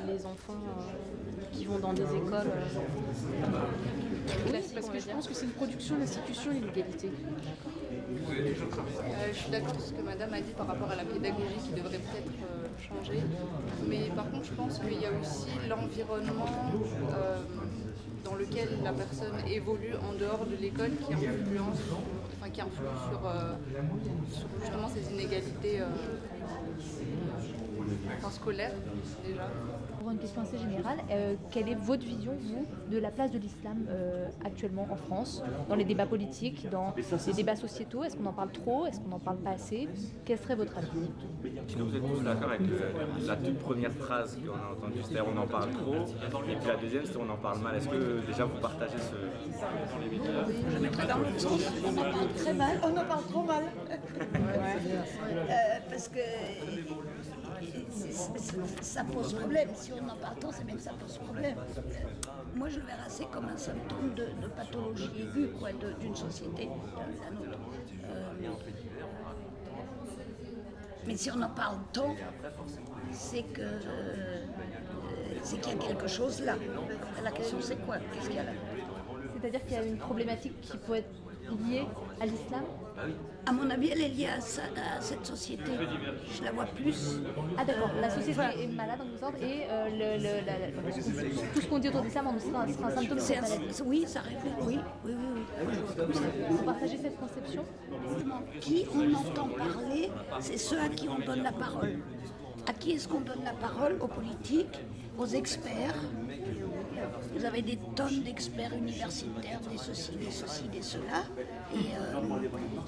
les 0.07 0.25
enfants 0.25 0.53
euh, 0.53 1.43
qui 1.51 1.65
vont 1.65 1.79
dans 1.79 1.93
des 1.93 2.03
écoles 2.03 2.51
oui, 4.51 4.59
parce 4.73 4.89
que 4.89 4.99
je 4.99 5.07
pense 5.07 5.27
que 5.27 5.33
c'est 5.33 5.45
une 5.45 5.51
production 5.51 5.97
d'institutions 5.97 6.51
l'inégalité. 6.51 7.09
Euh, 7.09 8.53
je 9.31 9.37
suis 9.37 9.51
d'accord 9.51 9.69
avec 9.69 9.81
ce 9.81 9.93
que 9.93 10.01
madame 10.01 10.33
a 10.33 10.41
dit 10.41 10.53
par 10.57 10.67
rapport 10.67 10.89
à 10.89 10.95
la 10.95 11.03
pédagogie 11.03 11.59
qui 11.63 11.73
devrait 11.73 11.97
peut-être 11.97 12.31
euh, 12.43 12.67
changer. 12.87 13.21
Mais 13.87 14.09
par 14.15 14.29
contre, 14.31 14.45
je 14.45 14.53
pense 14.53 14.79
qu'il 14.79 14.99
y 14.99 15.05
a 15.05 15.11
aussi 15.19 15.49
l'environnement 15.69 16.45
euh, 17.11 17.41
dans 18.25 18.35
lequel 18.35 18.67
la 18.83 18.91
personne 18.91 19.35
évolue 19.47 19.93
en 20.09 20.13
dehors 20.13 20.45
de 20.45 20.55
l'école 20.55 20.91
qui 20.97 21.13
influence, 21.13 21.77
enfin, 22.39 22.49
qui 22.51 22.61
influe 22.61 22.85
sur, 23.09 23.21
justement 24.61 24.89
ces 24.89 25.13
inégalités 25.13 25.79
scolaires 28.31 28.73
déjà 29.25 29.49
une 30.11 30.17
question 30.19 30.41
assez 30.41 30.57
générale. 30.57 30.97
Euh, 31.11 31.35
quelle 31.51 31.69
est 31.69 31.75
votre 31.75 32.03
vision, 32.03 32.33
vous, 32.39 32.65
de 32.91 32.97
la 32.97 33.11
place 33.11 33.31
de 33.31 33.37
l'islam 33.37 33.85
euh, 33.89 34.27
actuellement 34.43 34.87
en 34.91 34.95
France, 34.95 35.43
dans 35.69 35.75
les 35.75 35.83
débats 35.83 36.05
politiques, 36.05 36.67
dans 36.69 36.93
les 37.27 37.33
débats 37.33 37.55
sociétaux? 37.55 38.03
Est-ce 38.03 38.17
qu'on 38.17 38.25
en 38.25 38.33
parle 38.33 38.51
trop? 38.51 38.85
Est-ce 38.85 38.99
qu'on 38.99 39.09
n'en 39.09 39.19
parle 39.19 39.37
pas 39.37 39.51
assez? 39.51 39.87
Quel 40.25 40.37
serait 40.37 40.55
votre 40.55 40.77
avis? 40.77 41.09
Si 41.67 41.75
vous 41.75 41.95
êtes 41.95 42.05
tous 42.05 42.23
d'accord 42.23 42.49
avec 42.49 42.61
la 43.25 43.35
toute 43.35 43.59
première 43.59 43.91
phrase 43.91 44.37
qu'on 44.37 44.53
a 44.53 44.73
entendue, 44.73 45.01
c'est-à-dire 45.01 45.25
on 45.33 45.39
en 45.39 45.47
parle 45.47 45.71
trop, 45.71 45.95
et 45.95 46.55
puis 46.55 46.67
la 46.67 46.75
deuxième, 46.75 47.05
c'est 47.05 47.17
on 47.17 47.29
en 47.29 47.37
parle 47.37 47.59
mal. 47.59 47.75
Est-ce 47.75 47.89
que 47.89 48.25
déjà 48.25 48.45
vous 48.45 48.59
partagez 48.59 48.97
ce... 48.97 49.15
très 52.43 52.53
mal, 52.53 52.79
on 52.83 52.97
en 52.97 53.05
parle 53.05 53.23
trop 53.29 53.43
mal. 53.43 53.63
Euh, 55.25 55.79
parce 55.89 56.07
que 56.07 56.19
ça 58.81 59.03
pose 59.03 59.33
problème. 59.33 59.69
Si 59.75 59.91
on 59.93 60.09
en 60.09 60.15
parle 60.15 60.39
trop, 60.39 60.51
c'est 60.51 60.65
bien 60.65 60.75
que 60.75 60.81
ça 60.81 60.91
pose 60.93 61.17
problème. 61.17 61.55
Moi, 62.55 62.69
je 62.69 62.79
le 62.79 62.85
verrais 62.85 63.05
assez 63.05 63.25
comme 63.25 63.45
un 63.45 63.57
symptôme 63.57 64.13
de, 64.15 64.47
pathologie 64.55 65.09
aiguë 65.17 65.49
d'une 65.99 66.15
société, 66.15 66.69
la 66.69 67.31
nôtre. 67.31 67.59
Euh, 68.05 68.33
mais 71.07 71.15
si 71.15 71.29
on 71.31 71.41
en 71.41 71.49
parle 71.49 71.77
tant, 71.93 72.15
c'est 73.11 73.43
que 73.43 73.61
euh, 73.61 74.45
c'est 75.43 75.59
qu'il 75.61 75.73
y 75.73 75.75
a 75.75 75.87
quelque 75.87 76.07
chose 76.07 76.41
là. 76.41 76.55
La 77.23 77.31
question 77.31 77.57
c'est 77.61 77.77
quoi? 77.85 77.97
Qu'est-ce 78.11 78.27
qu'il 78.27 78.37
y 78.37 78.39
a 78.39 78.43
là? 78.43 78.51
C'est-à-dire 79.39 79.63
qu'il 79.65 79.73
y 79.73 79.79
a 79.79 79.83
une 79.83 79.97
problématique 79.97 80.59
qui 80.61 80.77
peut 80.77 80.95
être 80.95 81.09
liée 81.67 81.85
à 82.19 82.25
l'islam? 82.25 82.63
À 83.45 83.51
mon 83.51 83.69
avis, 83.69 83.89
elle 83.89 84.01
est 84.01 84.09
liée 84.09 84.27
à, 84.27 84.41
cette 85.01 85.25
société. 85.25 85.71
Je 86.35 86.43
la 86.43 86.51
vois 86.51 86.65
plus. 86.65 87.19
Ah 87.57 87.65
d'accord, 87.65 87.91
la 87.99 88.09
société 88.09 88.41
est 88.59 88.67
malade 88.67 88.99
en 89.01 89.05
quelque 89.05 89.19
sorte 89.19 89.35
et 89.41 89.63
euh, 89.69 90.17
le, 90.17 91.53
tout 91.53 91.61
ce 91.61 91.67
qu'on 91.67 91.79
dit 91.79 91.89
autour 91.89 92.01
de 92.01 92.05
l'islam 92.05 92.27
sera, 92.39 92.63
un 92.63 92.89
symptôme 92.95 93.17
de 93.17 93.21
cette 93.21 93.41
maladie. 93.41 93.65
Oui, 93.85 94.05
ça 94.07 94.21
reflète, 94.21 94.53
oui, 94.61 94.79
oui, 95.05 95.13
oui. 95.13 95.41
oui. 95.67 96.15
Vous 96.49 96.63
partagez 96.63 96.97
cette 96.97 97.19
conception 97.19 97.63
Qui 98.61 98.85
on 98.93 99.13
entend 99.13 99.49
parler, 99.49 100.09
c'est 100.39 100.57
ceux 100.57 100.79
à 100.79 100.89
qui 100.89 101.07
on 101.09 101.19
donne 101.19 101.43
la 101.43 101.51
parole. 101.51 101.99
À 102.67 102.73
qui 102.73 102.93
est-ce 102.93 103.07
qu'on 103.07 103.21
donne 103.21 103.43
la 103.43 103.53
parole? 103.53 103.97
Aux 103.99 104.07
politiques, 104.07 104.79
aux 105.17 105.27
experts, 105.27 105.95
vous 107.33 107.45
avez 107.45 107.61
des 107.61 107.77
tonnes 107.95 108.21
d'experts 108.23 108.73
universitaires, 108.73 109.59
des 109.71 109.77
ceci, 109.77 110.11
des 110.15 110.31
ceci, 110.31 110.63
des 110.69 110.81
cela. 110.81 111.23
Et 111.73 111.77
euh, 111.77 112.21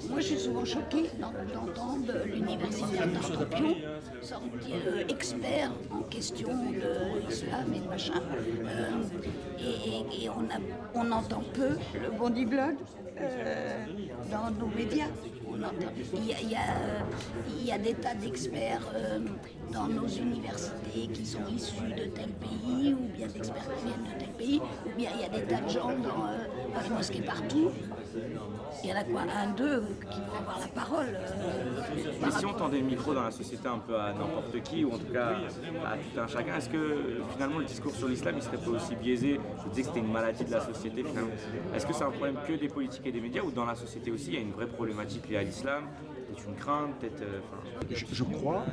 moi, 0.08 0.20
je 0.20 0.26
suis 0.26 0.38
souvent 0.38 0.64
choquée 0.64 1.10
d'entendre 1.18 2.12
l'universitaire 2.26 3.06
d'un 3.06 3.22
scorpion 3.22 3.76
sortir 4.22 4.76
euh, 4.86 5.04
expert 5.08 5.70
en 5.90 6.02
question 6.02 6.48
de 6.48 7.26
l'islam 7.28 7.72
et 7.74 7.80
de 7.80 7.88
machin. 7.88 8.22
Euh, 8.64 8.90
et, 9.60 10.28
on, 10.28 10.48
on, 10.94 11.10
entend 11.12 11.42
peu 11.54 11.70
le 11.94 12.10
bondi 12.16 12.44
blog 12.44 12.76
dans 14.30 14.50
nos 14.50 14.68
médias. 14.74 15.08
Il 16.14 16.24
y, 16.24 17.66
y 17.66 17.72
a, 17.72 17.78
des 17.78 17.94
tas 17.94 18.14
d'experts 18.14 18.92
dans 19.72 19.86
nos 19.86 20.06
universités 20.06 21.08
qui 21.12 21.26
sont 21.26 21.46
issus 21.54 21.92
de 21.96 22.04
tel 22.04 22.30
pays 22.30 22.94
ou 22.94 23.08
bien 23.16 23.26
d'experts 23.26 23.68
qui 23.78 23.86
viennent 23.86 24.14
de 24.14 24.18
tel 24.18 24.32
pays, 24.34 24.60
ou 24.86 24.96
bien 24.96 25.10
il 25.14 25.20
y 25.20 25.24
a 25.24 25.28
des 25.28 25.46
tas 25.46 25.60
de 25.60 25.68
gens 25.68 25.88
dans, 25.88 26.26
euh, 26.26 26.94
mosquées 26.94 27.22
partout. 27.22 27.70
Il 28.84 28.90
y 28.90 28.92
en 28.92 28.96
a 28.96 29.04
quoi 29.04 29.22
Un, 29.22 29.50
deux 29.54 29.82
qui 30.10 30.20
vont 30.20 30.38
avoir 30.38 30.60
la 30.60 30.68
parole. 30.68 31.06
Euh, 31.14 32.12
Mais 32.22 32.30
si 32.30 32.46
on 32.46 32.52
tendait 32.52 32.78
le 32.78 32.84
micro 32.86 33.12
dans 33.12 33.22
la 33.24 33.30
société 33.30 33.66
un 33.66 33.78
peu 33.78 33.98
à 33.98 34.12
n'importe 34.12 34.62
qui, 34.62 34.84
ou 34.84 34.92
en 34.92 34.98
tout 34.98 35.12
cas 35.12 35.30
à 35.84 35.96
tout 35.96 36.20
un 36.20 36.26
chacun, 36.26 36.56
est-ce 36.56 36.68
que 36.68 37.20
finalement 37.32 37.58
le 37.58 37.64
discours 37.64 37.92
sur 37.94 38.08
l'islam 38.08 38.34
il 38.36 38.42
serait 38.42 38.58
pas 38.58 38.70
aussi 38.70 38.94
biaisé? 38.94 39.40
Je 39.64 39.68
disais 39.70 39.82
que 39.82 39.88
c'était 39.88 40.00
une 40.00 40.12
maladie 40.12 40.44
de 40.44 40.52
la 40.52 40.60
société 40.60 41.02
finalement. 41.02 41.30
Est-ce 41.74 41.86
que 41.86 41.92
c'est 41.92 42.04
un 42.04 42.10
problème 42.10 42.36
que 42.46 42.52
des 42.52 42.68
politiques 42.68 43.06
et 43.06 43.12
des 43.12 43.20
médias, 43.20 43.42
ou 43.42 43.50
dans 43.50 43.64
la 43.64 43.74
société 43.74 44.10
aussi 44.10 44.28
il 44.28 44.34
y 44.34 44.38
a 44.38 44.40
une 44.40 44.52
vraie 44.52 44.68
problématique 44.68 45.28
liée 45.28 45.38
à 45.38 45.42
l'islam 45.42 45.84
une 46.46 46.54
crainte, 46.54 46.94
peut-être. 47.00 47.22
Euh, 47.22 47.40
je, 47.90 48.24
crois 48.24 48.64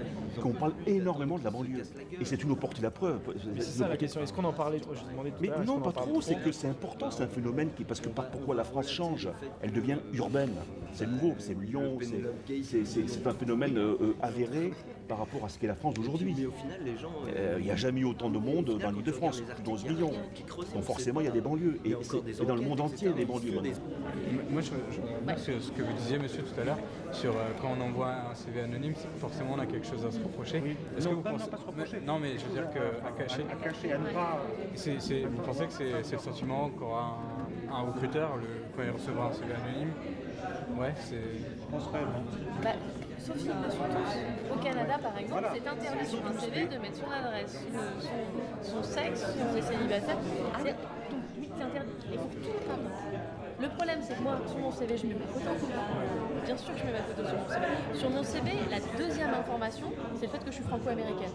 qu'on 0.41 0.51
parle 0.51 0.73
énormément 0.85 1.37
de 1.37 1.43
la 1.43 1.51
banlieue. 1.51 1.83
Et 2.19 2.25
c'est 2.25 2.43
une 2.43 2.51
opportunité 2.51 2.83
la 2.83 2.91
preuve. 2.91 3.19
C'est 3.57 3.79
ça 3.79 3.87
la 3.87 3.97
question. 3.97 4.21
Est-ce 4.21 4.33
qu'on 4.33 4.43
en 4.43 4.53
parlait 4.53 4.79
trop? 4.79 4.93
Mais 5.41 5.49
non, 5.65 5.79
pas 5.79 5.91
trop. 5.91 6.21
C'est 6.21 6.35
que 6.35 6.51
c'est 6.51 6.67
important. 6.67 7.11
C'est 7.11 7.23
un 7.23 7.27
phénomène 7.27 7.69
qui. 7.75 7.83
Parce 7.83 7.99
que 7.99 8.09
pourquoi 8.09 8.55
la 8.55 8.63
phrase 8.63 8.89
change? 8.89 9.29
Elle 9.61 9.71
devient 9.71 9.97
urbaine. 10.13 10.53
C'est 10.93 11.07
nouveau. 11.07 11.35
C'est 11.37 11.55
Lyon. 11.59 11.97
C'est 12.63 13.27
un 13.27 13.33
phénomène 13.33 13.77
euh, 13.77 13.97
euh, 14.01 14.15
avéré 14.21 14.71
par 15.07 15.19
rapport 15.19 15.45
à 15.45 15.49
ce 15.49 15.59
qu'est 15.59 15.67
la 15.67 15.75
France 15.75 15.93
d'aujourd'hui. 15.93 16.33
Mais 16.37 16.45
au 16.45 16.51
final, 16.51 16.79
les 16.83 16.97
gens. 16.97 17.11
Il 17.57 17.65
n'y 17.65 17.71
a 17.71 17.75
jamais 17.75 18.01
eu 18.01 18.05
autant 18.05 18.29
de 18.29 18.37
monde 18.37 18.77
dans 18.79 18.91
l'île 18.91 19.03
de 19.03 19.11
France, 19.11 19.43
11 19.65 19.85
millions. 19.85 20.11
Donc 20.73 20.83
forcément, 20.83 21.21
il 21.21 21.25
y 21.25 21.29
a 21.29 21.31
des 21.31 21.41
banlieues. 21.41 21.79
Et, 21.85 21.95
dans 22.45 22.55
le 22.55 22.61
monde 22.61 22.81
entier, 22.81 23.11
des 23.13 23.25
banlieues. 23.25 23.59
Moi, 24.49 24.61
je, 24.61 25.59
ce 25.59 25.71
que 25.71 25.81
vous 25.81 25.93
disiez, 25.97 26.19
monsieur, 26.19 26.43
tout 26.43 26.59
à 26.59 26.63
l'heure, 26.63 26.79
sur 27.11 27.33
quand 27.61 27.75
on 27.77 27.81
envoie 27.81 28.13
un 28.31 28.35
CV 28.35 28.61
anonyme, 28.61 28.93
forcément 29.17 29.53
on 29.55 29.59
a 29.59 29.65
quelque 29.65 29.85
chose 29.85 30.05
à 30.05 30.11
se 30.11 30.19
reprocher. 30.19 30.61
Est-ce 30.97 31.07
que 31.07 31.13
vous 31.13 31.21
pensez... 31.21 31.49
pas 31.49 31.57
se 31.57 31.65
reprocher. 31.65 31.99
Non, 32.05 32.19
mais 32.19 32.37
je 32.37 32.45
veux 32.45 32.53
dire 32.53 32.69
qu'à 32.69 33.11
cacher. 33.11 33.45
À, 33.51 33.55
cacher, 33.63 33.93
à 33.93 33.97
ne 33.97 34.09
pas. 34.09 34.41
Vous 34.75 35.41
pensez 35.43 35.65
que 35.67 35.73
c'est 36.03 36.11
le 36.11 36.19
sentiment 36.19 36.69
qu'aura 36.69 37.19
un, 37.71 37.81
recruteur 37.81 38.37
le, 38.37 38.47
quand 38.75 38.83
il 38.83 38.91
recevra 38.91 39.27
un 39.27 39.33
CV 39.33 39.53
anonyme 39.53 39.91
Ouais, 40.77 40.93
c'est. 40.99 41.15
Je 41.15 41.71
pense 41.71 41.87
réellement. 41.87 42.23
Bah, 42.63 42.71
Sophie, 43.19 43.49
au 43.49 44.57
Canada 44.57 44.99
par 45.01 45.17
exemple, 45.17 45.45
c'est 45.53 45.67
interdit 45.67 46.05
sur 46.05 46.19
un 46.25 46.39
CV 46.39 46.67
de 46.67 46.77
mettre 46.77 46.97
son 46.97 47.11
adresse, 47.11 47.59
son, 48.61 48.83
sexe, 48.83 49.21
son 49.21 49.61
célibataire. 49.67 50.17
Ah, 50.53 50.63
donc, 50.63 51.21
oui, 51.39 51.49
c'est 51.57 51.63
interdit. 51.63 51.91
Et 52.13 52.17
pour 52.17 52.29
tout 52.29 52.55
le 53.61 53.69
problème, 53.69 53.99
c'est 54.01 54.15
que 54.15 54.21
moi, 54.21 54.37
sur 54.45 54.57
mon 54.57 54.71
CV, 54.71 54.97
je 54.97 55.07
mets 55.07 55.15
ma 55.15 55.25
photo. 55.27 55.49
Bien 56.45 56.57
sûr 56.57 56.73
que 56.73 56.79
je 56.79 56.85
mets 56.85 56.91
ma 56.91 57.01
photo 57.01 57.27
sur 57.27 57.37
mon 57.37 57.47
CV. 57.49 57.65
Sur 57.95 58.09
mon 58.11 58.23
CV, 58.23 58.51
la 58.69 58.79
deuxième 58.97 59.33
information, 59.33 59.87
c'est 60.15 60.27
le 60.27 60.31
fait 60.31 60.37
que 60.37 60.51
je 60.51 60.51
suis 60.51 60.63
franco-américaine. 60.63 61.31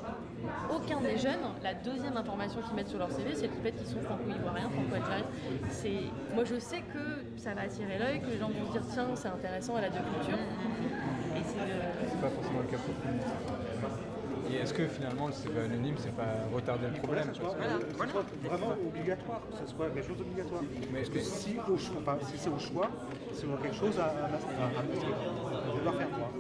Aucun 0.70 1.00
des 1.00 1.18
jeunes, 1.18 1.42
la 1.64 1.74
deuxième 1.74 2.16
information 2.16 2.60
qu'ils 2.62 2.76
mettent 2.76 2.88
sur 2.88 2.98
leur 2.98 3.10
CV, 3.10 3.34
c'est 3.34 3.48
le 3.48 3.60
fait 3.62 3.72
qu'ils 3.72 3.88
sont 3.88 4.00
franco-ivoiriens, 4.00 4.70
franco-algériens. 4.70 5.26
Moi, 6.32 6.44
je 6.44 6.60
sais 6.60 6.82
que 6.94 7.24
ça 7.36 7.54
va 7.54 7.62
attirer 7.62 7.98
l'œil, 7.98 8.20
que 8.20 8.28
les 8.28 8.38
gens 8.38 8.48
vont 8.48 8.66
se 8.68 8.72
dire 8.72 8.82
tiens, 8.92 9.08
c'est 9.16 9.28
intéressant, 9.28 9.74
elle 9.78 9.86
a 9.86 9.90
deux 9.90 9.98
cultures. 9.98 10.38
Et 11.36 11.42
c'est 11.42 12.20
pas 12.20 12.30
forcément 12.30 12.60
le 12.60 12.70
cas 12.70 12.78
pour 12.78 12.94
tout. 12.94 13.69
Et 14.52 14.57
est-ce 14.57 14.75
que 14.75 14.87
finalement 14.88 15.28
le 15.28 15.33
CV 15.33 15.61
anonyme, 15.61 15.95
c'est 15.99 16.14
pas 16.14 16.25
retarder 16.52 16.87
le 16.88 17.00
problème 17.00 17.28
que 17.28 17.37
soit 17.37 17.57
vraiment 18.45 18.75
obligatoire, 18.87 19.40
que 19.50 19.59
ce 19.66 19.75
soit 19.75 19.90
quelque 19.90 20.09
chose 20.09 20.19
d'obligatoire. 20.19 20.62
Mais 20.92 21.00
est-ce 21.02 21.11
que 21.11 21.21
si, 21.21 21.50
si 21.50 22.38
c'est 22.38 22.49
au 22.50 22.59
choix, 22.59 22.90
c'est 23.33 23.47
quelque 23.62 23.76
chose 23.76 23.99
à, 24.00 24.04
à, 24.07 24.09
à, 24.09 24.66
à 24.66 25.50
devoir 25.76 25.94
faire 25.94 26.10
quoi. 26.10 26.30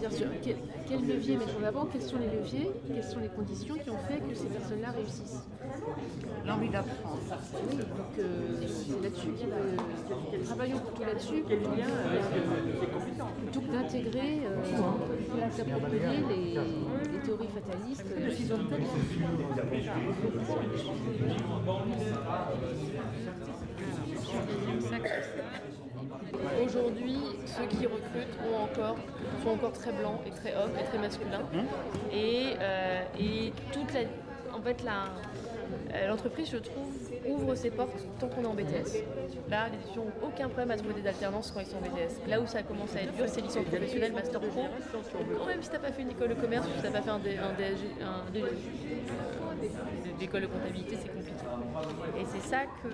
Bien 0.00 0.10
sûr, 0.10 0.26
quel, 0.42 0.56
quel 0.88 1.06
levier 1.06 1.36
mettre 1.36 1.56
en 1.60 1.64
avant? 1.64 1.84
Quels 1.86 2.02
sont 2.02 2.18
les 2.18 2.26
leviers? 2.26 2.72
Quelles 2.92 3.04
sont 3.04 3.20
les 3.20 3.28
conditions 3.28 3.76
qui 3.76 3.88
ont 3.90 3.98
fait 4.08 4.18
que 4.20 4.34
ces 4.34 4.46
personnes-là 4.46 4.90
réussissent? 4.90 5.46
L'envie 6.46 6.68
d'apprendre. 6.68 7.20
Oui, 7.70 7.76
donc 7.76 8.18
euh, 8.18 8.56
c'est 8.66 9.00
là-dessus 9.02 9.32
qu'il 9.32 9.48
travaillons 10.44 10.78
plutôt 10.78 11.04
là-dessus 11.04 11.42
plutôt 11.42 11.70
que 13.60 13.72
d'intégrer, 13.72 14.42
euh, 14.46 14.62
s'approprier 15.50 16.22
les, 16.28 16.54
les, 17.12 17.20
théories 17.20 17.48
fatalistes. 17.48 18.04
Aujourd'hui, 26.64 27.18
ceux 27.46 27.66
qui 27.66 27.86
recrutent 27.86 28.38
ont 28.50 28.64
encore, 28.64 28.96
sont 29.42 29.50
encore 29.50 29.72
très 29.72 29.92
blancs 29.92 30.20
et 30.26 30.30
très 30.30 30.54
hommes 30.54 30.72
et 30.80 30.84
très 30.84 30.98
masculins. 30.98 31.42
Et, 32.12 32.54
euh, 32.60 33.02
et 33.18 33.52
toute 33.72 33.92
la, 33.92 34.00
en 34.56 34.62
fait, 34.62 34.84
euh, 35.94 36.08
l'entreprise, 36.08 36.50
je 36.50 36.58
trouve, 36.58 36.88
ouvre 37.26 37.54
ses 37.54 37.70
portes 37.70 37.98
tant 38.18 38.28
qu'on 38.28 38.42
est 38.42 38.46
en 38.46 38.54
BTS. 38.54 39.04
Là, 39.48 39.68
les 39.68 39.78
étudiants 39.78 40.04
n'ont 40.04 40.28
aucun 40.28 40.48
problème 40.48 40.70
à 40.70 40.76
trouver 40.76 40.94
des 41.00 41.06
alternances 41.06 41.50
quand 41.52 41.60
ils 41.60 41.66
sont 41.66 41.76
en 41.76 41.80
BTS. 41.80 42.28
Là 42.28 42.40
où 42.40 42.46
ça 42.46 42.62
commence 42.62 42.94
à 42.96 43.02
être 43.02 43.14
dur, 43.14 43.26
c'est 43.28 43.40
licence 43.40 43.64
professionnelle, 43.64 44.12
master 44.12 44.40
pro. 44.40 44.64
Quand 45.38 45.46
même, 45.46 45.62
si 45.62 45.68
tu 45.68 45.74
n'as 45.74 45.82
pas 45.82 45.92
fait 45.92 46.02
une 46.02 46.10
école 46.10 46.28
de 46.28 46.34
commerce 46.34 46.66
ou 46.66 46.70
si 46.70 46.78
tu 46.78 46.84
n'as 46.84 46.92
pas 46.92 47.02
fait 47.02 47.10
un, 47.10 47.18
DG, 47.18 47.38
un, 48.02 48.24
d'école 50.18 50.42
de 50.42 50.46
comptabilité, 50.46 50.96
c'est 51.00 51.08
compliqué. 51.08 51.44
Et 52.20 52.24
c'est 52.24 52.48
ça 52.48 52.62
que 52.82 52.88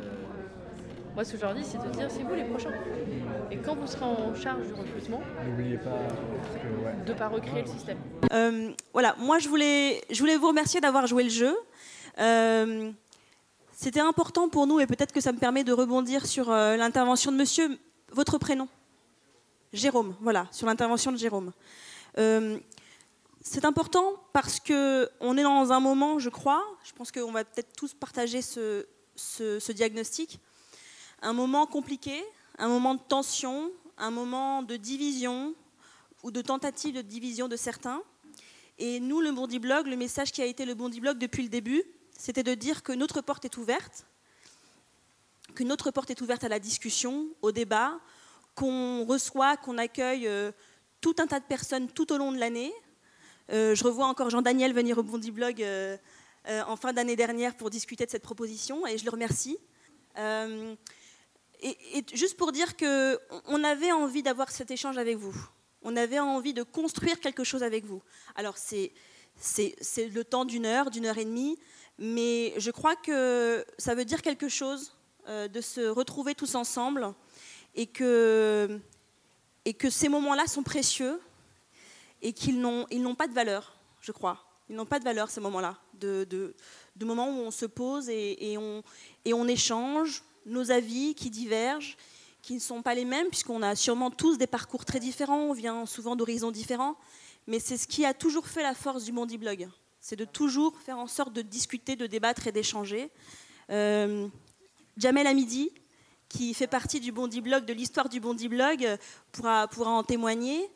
moi, 1.15 1.25
ce 1.25 1.33
que 1.33 1.39
je 1.39 1.43
leur 1.43 1.55
dis, 1.55 1.65
c'est 1.65 1.77
de 1.77 1.91
dire 1.91 2.11
c'est 2.11 2.23
vous 2.23 2.35
les 2.35 2.45
prochains. 2.45 2.71
Et 3.51 3.59
quand 3.59 3.75
vous 3.75 3.87
serez 3.87 4.05
en 4.05 4.35
charge 4.35 4.67
du 4.67 4.73
recrutement, 4.73 5.21
n'oubliez 5.45 5.77
pas 5.77 5.99
de 7.05 7.13
ne 7.13 7.19
pas 7.19 7.29
recréer 7.29 7.63
le 7.63 7.69
système. 7.69 7.99
Euh, 8.33 8.73
voilà, 8.95 9.15
moi 9.19 9.39
je 9.39 9.49
voulais, 9.49 10.03
je 10.11 10.19
voulais 10.21 10.37
vous 10.37 10.49
remercier 10.49 10.81
d'avoir 10.81 11.07
joué 11.07 11.25
le 11.25 11.29
jeu. 11.29 11.55
Euh, 12.19 12.91
c'était 13.73 14.01
important 14.01 14.49
pour 14.49 14.67
nous 14.67 14.81
et 14.81 14.87
peut-être 14.87 15.13
que 15.13 15.21
ça 15.21 15.33
me 15.33 15.39
permet 15.39 15.65
de 15.65 15.73
rebondir 15.73 16.25
sur 16.25 16.51
euh, 16.51 16.77
l'intervention 16.77 17.31
de 17.31 17.37
monsieur. 17.37 17.79
Votre 18.11 18.39
prénom 18.39 18.69
Jérôme, 19.73 20.15
voilà, 20.21 20.47
sur 20.51 20.67
l'intervention 20.67 21.13
de 21.13 21.17
Jérôme. 21.17 21.53
c'est 23.41 23.65
important 23.65 24.15
parce 24.33 24.61
qu'on 24.61 25.37
est 25.37 25.43
dans 25.43 25.73
un 25.73 25.81
moment, 25.81 26.19
je 26.19 26.29
crois, 26.29 26.63
je 26.85 26.93
pense 26.93 27.11
qu'on 27.11 27.33
va 27.33 27.45
peut-être 27.45 27.73
tous 27.75 27.95
partager 27.95 28.43
ce, 28.43 28.87
ce 29.17 29.73
diagnostic, 29.73 30.41
un 31.23 31.33
moment 31.33 31.67
compliqué, 31.67 32.23
un 32.59 32.69
moment 32.69 32.95
de 32.95 33.01
tension, 33.01 33.71
un 33.97 34.11
moment 34.11 34.63
de 34.63 34.77
division 34.77 35.55
ou 36.23 36.31
de 36.31 36.43
tentative 36.43 36.97
de 36.97 37.03
division 37.03 37.49
de 37.49 37.57
certains. 37.57 38.03
Et 38.79 39.01
nous, 39.01 39.21
le 39.21 39.31
Bondi 39.31 39.59
Blog, 39.61 39.87
le 39.87 39.97
message 39.97 40.33
qui 40.33 40.43
a 40.43 40.47
été 40.47 40.65
le 40.65 40.75
Bondi 40.75 41.01
Blog 41.01 41.19
depuis 41.19 41.45
le 41.45 41.49
début, 41.49 41.83
c'était 42.19 42.43
de 42.43 42.55
dire 42.55 42.83
que 42.83 42.93
notre 42.93 43.21
porte 43.21 43.45
est 43.45 43.57
ouverte, 43.57 44.07
qu'une 45.55 45.71
autre 45.71 45.91
porte 45.91 46.11
est 46.11 46.21
ouverte 46.21 46.43
à 46.45 46.49
la 46.49 46.59
discussion, 46.59 47.29
au 47.41 47.53
débat, 47.53 48.01
qu'on 48.55 49.05
reçoit, 49.05 49.57
qu'on 49.57 49.79
accueille 49.79 50.29
tout 51.01 51.15
un 51.19 51.27
tas 51.27 51.41
de 51.41 51.45
personnes 51.45 51.89
tout 51.89 52.13
au 52.13 52.19
long 52.19 52.33
de 52.33 52.39
l'année. 52.39 52.73
je 53.49 53.85
revois 53.85 54.07
encore 54.07 54.31
Jean-Daniel 54.31 54.73
venir 54.73 54.99
au 54.99 55.03
Bondi 55.03 55.31
Blog 55.31 55.65
en 56.49 56.77
fin 56.77 56.93
d'année 56.93 57.17
dernière 57.17 57.57
pour 57.57 57.71
discuter 57.71 58.07
de 58.07 58.11
cette 58.11 58.23
proposition 58.23 58.87
et 58.87 58.99
je 58.99 59.05
le 59.05 59.11
remercie. 59.11 59.59
Et, 61.63 62.05
juste 62.13 62.37
pour 62.37 62.51
dire 62.53 62.77
qu'on 62.77 63.65
avait 63.65 63.93
envie 63.93 64.23
d'avoir 64.23 64.51
cet 64.51 64.71
échange 64.71 64.99
avec 64.99 65.17
vous. 65.17 65.35
On 65.83 65.97
avait 65.97 66.19
envie 66.19 66.55
de 66.55 66.63
construire 66.63 67.21
quelque 67.21 67.45
chose 67.45 67.63
avec 67.63 67.85
vous. 67.85 68.03
Alors 68.35 68.57
c'est 68.59 68.93
le 69.97 70.23
temps 70.23 70.45
d'une 70.45 70.67
heure, 70.67 70.91
d'une 70.91 71.07
heure 71.07 71.19
et 71.19 71.25
demie, 71.25 71.59
mais 71.99 72.53
je 72.57 72.71
crois 72.71 72.97
que 72.97 73.65
ça 73.79 73.95
veut 73.95 74.05
dire 74.05 74.23
quelque 74.23 74.49
chose 74.49 74.93
euh, 75.29 75.47
de 75.47 75.61
se 75.61 75.81
retrouver 75.81 76.35
tous 76.35 76.57
ensemble 76.57 77.15
et 77.75 77.87
que, 77.87 78.81
que 79.79 79.91
ces 79.91 80.09
moments-là 80.09 80.47
sont 80.47 80.63
précieux 80.65 81.21
et 82.23 82.33
qu'ils 82.33 82.61
n'ont 82.61 83.15
pas 83.15 83.29
de 83.29 83.35
valeur, 83.35 83.77
je 84.01 84.13
crois. 84.13 84.45
Ils 84.69 84.77
n'ont 84.77 84.87
pas 84.87 84.99
de 84.99 85.05
valeur, 85.05 85.31
ces 85.31 85.41
moments-là, 85.41 85.77
de, 85.95 86.55
moments 87.01 87.29
où 87.29 87.41
on 87.41 87.51
se 87.51 87.67
pose 87.67 88.09
on, 88.09 88.83
et 89.25 89.35
on 89.35 89.47
échange, 89.47 90.25
nos 90.47 90.71
avis 90.71 91.15
qui 91.15 91.31
divergent, 91.31 91.97
qui 92.43 92.55
ne 92.55 92.59
sont 92.59 92.83
pas 92.83 92.95
les 92.95 93.05
mêmes, 93.05 93.29
puisqu'on 93.29 93.63
a 93.63 93.77
sûrement 93.77 94.11
tous 94.11 94.37
des 94.37 94.47
parcours 94.47 94.85
très 94.85 94.99
différents, 94.99 95.39
on 95.39 95.53
vient 95.53 95.87
souvent 95.87 96.17
d'horizons 96.17 96.51
différents, 96.51 96.97
mais 97.47 97.61
c'est 97.61 97.77
ce 97.77 97.87
qui 97.87 98.05
a 98.05 98.15
toujours 98.15 98.47
fait 98.47 98.63
la 98.63 98.75
force 98.75 99.05
du 99.05 99.13
Bondi 99.13 99.39
Blog. 99.39 99.69
C'est 100.01 100.17
de 100.17 100.25
toujours 100.25 100.77
faire 100.81 100.99
en 100.99 101.07
sorte 101.07 101.33
de 101.33 101.43
discuter, 101.43 101.95
de 101.95 102.07
débattre 102.07 102.49
et 102.49 102.53
d'échanger. 102.53 103.11
Euh, 103.71 104.27
Jamel 104.97 105.29
Hamidi, 105.29 105.71
qui 106.29 106.55
fait 106.55 106.67
partie 106.67 106.99
du 106.99 107.13
Bondi 107.13 107.41
Blog, 107.41 107.65
de 107.65 107.73
l'histoire 107.73 108.09
du 108.09 108.19
Bondi 108.19 108.49
Blog, 108.49 108.99
pourra, 109.31 109.69
pourra 109.69 109.91
en 109.91 110.03
témoigner. 110.03 110.69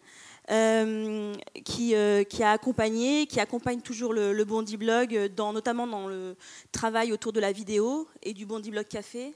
Euh, 0.48 1.34
qui, 1.64 1.96
euh, 1.96 2.22
qui, 2.22 2.44
a 2.44 2.52
accompagné, 2.52 3.26
qui 3.26 3.40
accompagne 3.40 3.80
toujours 3.80 4.12
le, 4.12 4.32
le 4.32 4.44
Bondi 4.44 4.76
Blog, 4.76 5.32
notamment 5.36 5.88
dans 5.88 6.06
le 6.06 6.36
travail 6.70 7.12
autour 7.12 7.32
de 7.32 7.40
la 7.40 7.50
vidéo 7.50 8.06
et 8.22 8.32
du 8.32 8.46
Bondi 8.46 8.70
Blog 8.70 8.86
Café. 8.86 9.34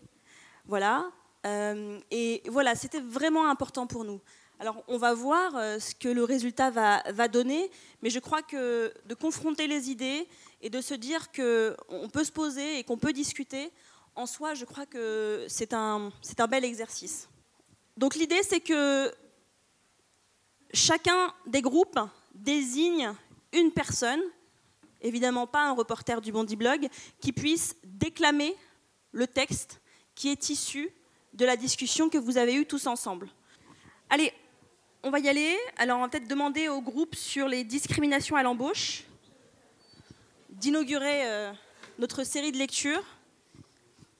Voilà. 0.71 1.11
Euh, 1.47 1.99
et 2.13 2.43
voilà, 2.47 2.77
c'était 2.77 3.01
vraiment 3.01 3.51
important 3.51 3.89
pour 3.89 4.05
nous. 4.05 4.21
Alors, 4.61 4.85
on 4.87 4.99
va 4.99 5.15
voir 5.15 5.57
euh, 5.57 5.81
ce 5.81 5.97
que 5.97 6.09
le 6.09 6.23
résultat 6.23 6.71
va, 6.71 7.27
donner, 7.27 7.69
mais 8.03 8.11
je 8.11 8.21
crois 8.21 8.41
que 8.43 8.95
de 9.05 9.15
confronter 9.17 9.67
les 9.67 9.91
idées 9.91 10.29
et 10.63 10.71
de 10.71 10.81
se 10.81 10.95
dire 10.95 11.33
qu'on 11.33 12.09
peut 12.09 12.23
se 12.23 12.31
poser 12.31 12.79
et 12.79 12.85
qu'on 12.85 12.99
peut 12.99 13.13
discuter, 13.13 13.73
en 14.15 14.27
soi, 14.27 14.55
je 14.55 14.65
crois 14.65 14.87
que 14.87 15.45
c'est 15.49 15.75
un, 15.75 16.13
un 16.39 16.47
bel 16.47 16.65
exercice. 16.65 17.29
Donc, 17.97 18.15
l'idée, 18.15 18.45
c'est 18.45 18.61
que 18.61 19.13
chacun 20.73 21.35
des 21.49 21.63
groupes 21.63 21.99
désigne 22.33 23.13
une 23.53 23.73
personne, 23.73 24.23
évidemment 25.01 25.49
pas 25.49 25.65
un 25.65 25.73
reporter 25.73 26.21
du 26.21 26.31
Bondi 26.31 26.55
Blog, 26.55 26.89
qui 27.21 27.33
puisse 27.33 27.75
déclamer 27.83 28.55
le 29.11 29.27
texte 29.27 29.80
qui 30.21 30.29
est 30.29 30.51
issu 30.51 30.91
de 31.33 31.47
la 31.47 31.57
discussion 31.57 32.11
que 32.11 32.19
vous 32.19 32.37
avez 32.37 32.55
eue 32.55 32.67
tous 32.67 32.87
ensemble. 32.87 33.27
Allez, 34.11 34.35
on 35.03 35.09
va 35.09 35.19
y 35.19 35.31
aller. 35.31 35.57
Alors, 35.79 35.97
on 35.97 36.03
va 36.03 36.09
peut-être 36.11 36.29
demander 36.29 36.69
au 36.69 36.83
groupe 36.83 37.15
sur 37.15 37.49
les 37.49 37.65
discriminations 37.65 38.37
à 38.37 38.43
l'embauche 38.43 39.05
d'inaugurer 40.51 41.27
euh, 41.27 41.51
notre 41.99 42.23
série 42.23 42.53
de 42.53 42.59
lectures. 42.59 43.03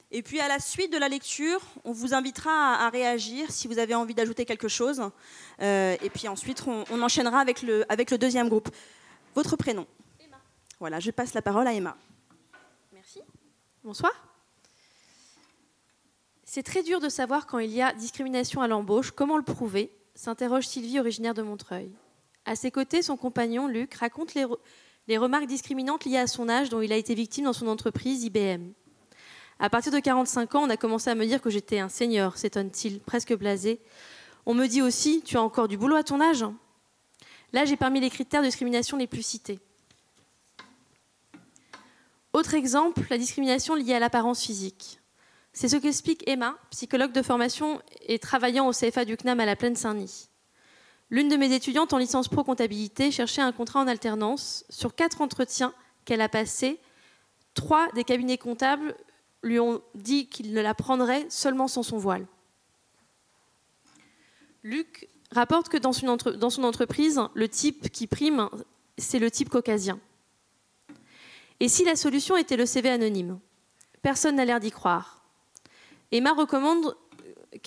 Et 0.09 0.23
puis, 0.23 0.39
à 0.39 0.47
la 0.47 0.57
suite 0.57 0.91
de 0.91 0.97
la 0.97 1.07
lecture, 1.07 1.61
on 1.83 1.91
vous 1.91 2.15
invitera 2.15 2.83
à, 2.83 2.89
réagir 2.89 3.51
si 3.51 3.67
vous 3.67 3.77
avez 3.77 3.93
envie 3.93 4.15
d'ajouter 4.15 4.43
quelque 4.43 4.69
chose. 4.69 5.03
Euh, 5.61 5.95
et 6.01 6.09
puis 6.09 6.27
ensuite, 6.27 6.63
on, 6.65 6.83
on, 6.89 6.99
enchaînera 7.03 7.39
avec 7.39 7.61
le, 7.61 7.85
avec 7.89 8.09
le 8.09 8.17
deuxième 8.17 8.49
groupe. 8.49 8.69
Votre 9.35 9.55
prénom 9.55 9.85
Emma. 10.19 10.37
Voilà, 10.79 10.99
je 10.99 11.11
passe 11.11 11.35
la 11.35 11.43
parole 11.43 11.67
à 11.67 11.73
Emma. 11.73 11.95
Merci. 12.91 13.21
Bonsoir. 13.83 14.30
C'est 16.53 16.63
très 16.63 16.83
dur 16.83 16.99
de 16.99 17.07
savoir 17.07 17.47
quand 17.47 17.59
il 17.59 17.71
y 17.71 17.81
a 17.81 17.93
discrimination 17.93 18.61
à 18.61 18.67
l'embauche, 18.67 19.11
comment 19.11 19.37
le 19.37 19.41
prouver 19.41 19.89
s'interroge 20.15 20.67
Sylvie, 20.67 20.99
originaire 20.99 21.33
de 21.33 21.41
Montreuil. 21.41 21.89
À 22.43 22.57
ses 22.57 22.71
côtés, 22.71 23.01
son 23.01 23.15
compagnon, 23.15 23.67
Luc, 23.67 23.93
raconte 23.93 24.33
les, 24.33 25.17
remarques 25.17 25.45
discriminantes 25.45 26.03
liées 26.03 26.17
à 26.17 26.27
son 26.27 26.49
âge 26.49 26.67
dont 26.67 26.81
il 26.81 26.91
a 26.91 26.97
été 26.97 27.15
victime 27.15 27.45
dans 27.45 27.53
son 27.53 27.67
entreprise 27.67 28.25
IBM. 28.25 28.73
À 29.59 29.69
partir 29.69 29.93
de 29.93 29.99
45 29.99 30.55
ans, 30.55 30.63
on 30.63 30.69
a 30.69 30.75
commencé 30.75 31.09
à 31.09 31.15
me 31.15 31.25
dire 31.25 31.41
que 31.41 31.49
j'étais 31.49 31.79
un 31.79 31.87
seigneur, 31.87 32.37
s'étonne-t-il, 32.37 32.99
presque 32.99 33.33
blasé. 33.33 33.79
On 34.45 34.53
me 34.53 34.67
dit 34.67 34.81
aussi, 34.81 35.21
tu 35.23 35.37
as 35.37 35.41
encore 35.41 35.69
du 35.69 35.77
boulot 35.77 35.95
à 35.95 36.03
ton 36.03 36.19
âge 36.19 36.43
L'âge 37.53 37.71
est 37.71 37.77
parmi 37.77 38.01
les 38.01 38.09
critères 38.09 38.41
de 38.41 38.47
discrimination 38.47 38.97
les 38.97 39.07
plus 39.07 39.23
cités. 39.23 39.61
Autre 42.33 42.55
exemple, 42.55 43.03
la 43.09 43.17
discrimination 43.17 43.73
liée 43.73 43.93
à 43.93 43.99
l'apparence 43.99 44.43
physique. 44.43 45.00
C'est 45.53 45.67
ce 45.67 45.75
qu'explique 45.75 46.27
Emma, 46.27 46.57
psychologue 46.69 47.11
de 47.11 47.21
formation 47.21 47.81
et 48.01 48.19
travaillant 48.19 48.67
au 48.67 48.71
CFA 48.71 49.03
du 49.05 49.17
CNAM 49.17 49.39
à 49.39 49.45
la 49.45 49.55
Plaine 49.55 49.75
Saint-Denis. 49.75 50.29
L'une 51.09 51.27
de 51.27 51.35
mes 51.35 51.53
étudiantes 51.53 51.91
en 51.91 51.97
licence 51.97 52.29
pro 52.29 52.43
comptabilité 52.43 53.11
cherchait 53.11 53.41
un 53.41 53.51
contrat 53.51 53.81
en 53.81 53.87
alternance. 53.87 54.63
Sur 54.69 54.95
quatre 54.95 55.19
entretiens 55.19 55.73
qu'elle 56.05 56.21
a 56.21 56.29
passés, 56.29 56.79
trois 57.53 57.91
des 57.91 58.05
cabinets 58.05 58.37
comptables 58.37 58.95
lui 59.43 59.59
ont 59.59 59.81
dit 59.93 60.27
qu'ils 60.27 60.53
ne 60.53 60.61
la 60.61 60.73
prendraient 60.73 61.25
seulement 61.29 61.67
sans 61.67 61.83
son 61.83 61.97
voile. 61.97 62.25
Luc 64.63 65.09
rapporte 65.31 65.67
que 65.67 65.77
dans 65.77 65.91
son 65.91 66.63
entreprise, 66.63 67.19
le 67.33 67.49
type 67.49 67.91
qui 67.91 68.07
prime, 68.07 68.49
c'est 68.97 69.19
le 69.19 69.29
type 69.29 69.49
caucasien. 69.49 69.99
Et 71.59 71.67
si 71.67 71.83
la 71.83 71.97
solution 71.97 72.37
était 72.37 72.57
le 72.57 72.65
CV 72.65 72.89
anonyme? 72.89 73.39
Personne 74.01 74.37
n'a 74.37 74.45
l'air 74.45 74.61
d'y 74.61 74.71
croire. 74.71 75.20
Emma 76.11 76.33
recommande 76.33 76.95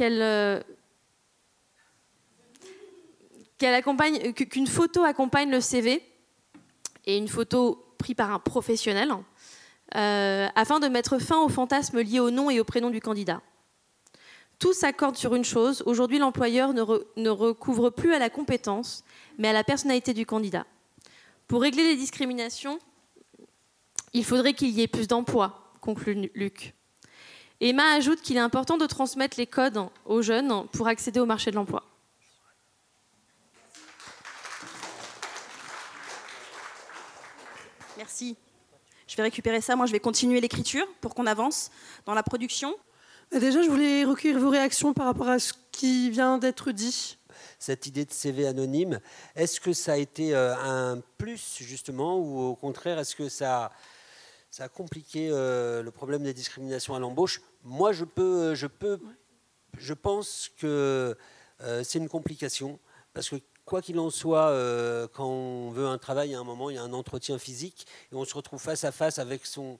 euh, 0.01 0.61
qu'une 4.33 4.67
photo 4.67 5.03
accompagne 5.03 5.51
le 5.51 5.61
CV 5.61 6.03
et 7.07 7.17
une 7.17 7.29
photo 7.29 7.95
prise 7.99 8.17
par 8.17 8.33
un 8.33 8.39
professionnel 8.39 9.13
euh, 9.97 10.49
afin 10.55 10.81
de 10.81 10.89
mettre 10.89 11.19
fin 11.19 11.41
aux 11.41 11.49
fantasmes 11.49 12.01
liés 12.01 12.21
au 12.21 12.31
nom 12.31 12.51
et 12.51 12.61
au 12.61 12.65
prénom 12.65 12.91
du 12.91 13.01
candidat. 13.01 13.41
Tous 14.59 14.73
s'accordent 14.73 15.17
sur 15.17 15.35
une 15.35 15.45
chose, 15.45 15.83
aujourd'hui 15.87 16.19
l'employeur 16.19 16.75
ne, 16.75 17.29
recouvre 17.29 17.91
plus 17.91 18.15
à 18.15 18.19
la 18.19 18.31
compétence, 18.31 19.05
mais 19.39 19.49
à 19.49 19.53
la 19.53 19.65
personnalité 19.65 20.15
du 20.15 20.27
candidat. 20.27 20.67
Pour 21.49 21.63
régler 21.63 21.85
les 21.85 21.97
discriminations, 21.97 22.79
il 24.13 24.25
faudrait 24.25 24.55
qu'il 24.55 24.71
y 24.71 24.83
ait 24.83 24.89
plus 24.89 25.09
d'emplois, 25.09 25.73
conclut 25.81 26.31
Luc. 26.35 26.75
Emma 27.67 27.95
ajoute 27.95 28.21
qu'il 28.21 28.37
est 28.37 28.41
important 28.41 28.77
de 28.77 28.85
transmettre 28.85 29.39
les 29.39 29.47
codes 29.47 29.89
aux 30.05 30.21
jeunes 30.21 30.69
pour 30.69 30.87
accéder 30.87 31.19
au 31.19 31.25
marché 31.25 31.51
de 31.51 31.57
l'emploi. 31.57 31.83
Merci. 37.97 38.37
Je 39.07 39.17
vais 39.17 39.23
récupérer 39.23 39.63
ça. 39.63 39.77
Moi, 39.77 39.87
je 39.87 39.93
vais 39.93 39.99
continuer 39.99 40.43
l'écriture 40.43 40.87
pour 41.01 41.15
qu'on 41.15 41.27
avance 41.27 41.71
dans 42.05 42.13
la 42.13 42.23
production. 42.23 42.77
Euh, 43.33 43.41
déjà, 43.41 43.63
je 43.63 43.71
voulais 43.71 44.05
recueillir 44.05 44.39
vos 44.39 44.51
réactions 44.51 44.93
par 44.93 45.07
rapport 45.07 45.31
à 45.31 45.39
ce 45.39 45.55
qui 45.73 46.11
vient 46.11 46.37
d'être 46.37 46.71
dit. 46.71 47.17
Cette 47.59 47.87
idée 47.87 48.05
de 48.05 48.13
CV 48.13 48.47
anonyme, 48.47 49.01
est-ce 49.37 49.59
que 49.59 49.73
ça 49.73 49.95
a 49.95 49.97
été 49.97 50.35
euh, 50.35 50.55
un 50.55 51.01
plus 51.17 51.57
justement 51.63 52.19
ou 52.19 52.41
au 52.41 52.57
contraire, 52.57 52.99
est-ce 52.99 53.17
que 53.17 53.31
ça 53.31 53.73
ça 54.57 54.63
a 54.63 54.69
compliqué 54.69 55.31
euh, 55.33 55.83
le 55.83 55.91
problème 55.91 56.23
des 56.23 56.33
discriminations 56.33 56.95
à 56.95 57.01
l'embauche. 57.01 57.41
Moi, 57.65 57.93
je 57.93 58.05
peux, 58.05 58.55
euh, 58.55 58.97
je 59.79 59.93
pense 59.95 60.51
que 60.59 61.17
euh, 61.61 61.83
c'est 61.83 61.99
une 61.99 62.09
complication. 62.09 62.79
Parce 63.13 63.29
que 63.29 63.37
quoi 63.65 63.83
qu'il 63.83 63.99
en 63.99 64.11
soit, 64.11 64.53
quand 65.13 65.27
on 65.27 65.71
veut 65.71 65.87
un 65.87 65.99
travail, 65.99 66.35
à 66.35 66.41
un 66.41 66.45
moment, 66.45 66.71
il 66.71 66.75
y 66.75 66.79
a 66.79 66.83
un 66.83 66.93
entretien 66.93 67.39
physique 67.39 67.87
et 68.13 68.15
on 68.15 68.25
se 68.25 68.35
retrouve 68.35 68.61
face 68.61 68.85
à 68.85 68.93
face 68.93 69.19
avec 69.19 69.47
son, 69.47 69.79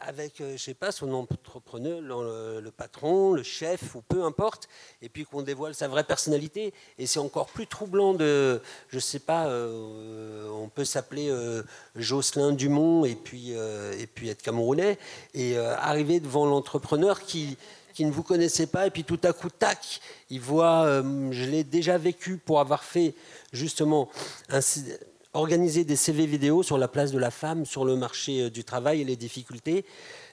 avec, 0.00 0.40
euh, 0.40 0.56
je 0.56 0.62
sais 0.62 0.74
pas, 0.74 0.92
son 0.92 1.12
entrepreneur, 1.12 2.00
le, 2.00 2.70
patron, 2.70 3.32
le 3.32 3.42
chef, 3.42 3.94
ou 3.94 4.02
peu 4.02 4.24
importe, 4.24 4.68
et 5.02 5.08
puis 5.08 5.24
qu'on 5.24 5.42
dévoile 5.42 5.74
sa 5.74 5.88
vraie 5.88 6.04
personnalité. 6.04 6.72
Et 6.98 7.06
c'est 7.06 7.18
encore 7.18 7.46
plus 7.46 7.66
troublant 7.66 8.14
de, 8.14 8.60
je 8.88 8.98
sais 8.98 9.18
pas, 9.18 9.46
euh, 9.46 10.48
on 10.50 10.68
peut 10.68 10.84
s'appeler 10.84 11.28
euh, 11.30 11.62
Jocelyn 11.94 12.52
Dumont 12.52 13.04
et 13.04 13.14
puis, 13.14 13.52
et 13.52 14.06
puis 14.06 14.28
être 14.28 14.42
camerounais, 14.42 14.98
et 15.34 15.58
arriver 15.58 16.20
devant 16.20 16.46
l'entrepreneur 16.46 17.22
qui, 17.22 17.56
qui 17.94 18.04
ne 18.04 18.10
vous 18.10 18.22
connaissait 18.22 18.66
pas, 18.66 18.86
et 18.86 18.90
puis 18.90 19.04
tout 19.04 19.20
à 19.22 19.32
coup, 19.32 19.48
tac, 19.50 20.00
il 20.30 20.40
voit, 20.40 21.02
je 21.30 21.44
l'ai 21.44 21.64
déjà 21.64 21.98
vécu 21.98 22.36
pour 22.36 22.60
avoir 22.60 22.84
fait 22.84 23.14
justement 23.52 24.08
un 24.48 24.60
organiser 25.36 25.84
des 25.84 25.96
CV 25.96 26.26
vidéo 26.26 26.62
sur 26.62 26.78
la 26.78 26.88
place 26.88 27.12
de 27.12 27.18
la 27.18 27.30
femme 27.30 27.64
sur 27.64 27.84
le 27.84 27.96
marché 27.96 28.42
euh, 28.42 28.50
du 28.50 28.64
travail 28.64 29.00
et 29.00 29.04
les 29.04 29.16
difficultés. 29.16 29.84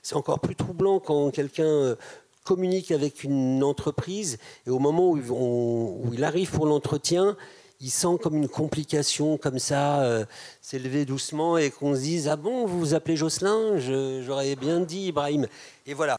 C'est 0.01 0.15
encore 0.15 0.39
plus 0.39 0.55
troublant 0.55 0.99
quand 0.99 1.31
quelqu'un 1.31 1.63
euh, 1.63 1.95
communique 2.43 2.91
avec 2.91 3.23
une 3.23 3.63
entreprise 3.63 4.37
et 4.65 4.69
au 4.69 4.79
moment 4.79 5.11
où, 5.11 6.09
il 6.11 6.23
arrive 6.23 6.51
pour 6.51 6.65
l'entretien, 6.65 7.37
il 7.79 7.89
sent 7.89 8.17
comme 8.21 8.35
une 8.35 8.49
complication 8.49 9.37
comme 9.37 9.59
ça 9.59 10.03
euh, 10.03 10.25
s'élever 10.61 11.05
doucement 11.05 11.57
et 11.57 11.69
qu'on 11.69 11.95
se 11.95 12.01
dise 12.01 12.27
ah 12.27 12.35
bon 12.35 12.65
vous 12.65 12.79
vous 12.79 12.93
appelez 12.93 13.15
Jocelyn? 13.15 13.77
J'aurais 13.77 14.55
bien 14.55 14.79
dit 14.79 15.07
Ibrahim. 15.07 15.47
Et 15.85 15.93
voilà. 15.93 16.17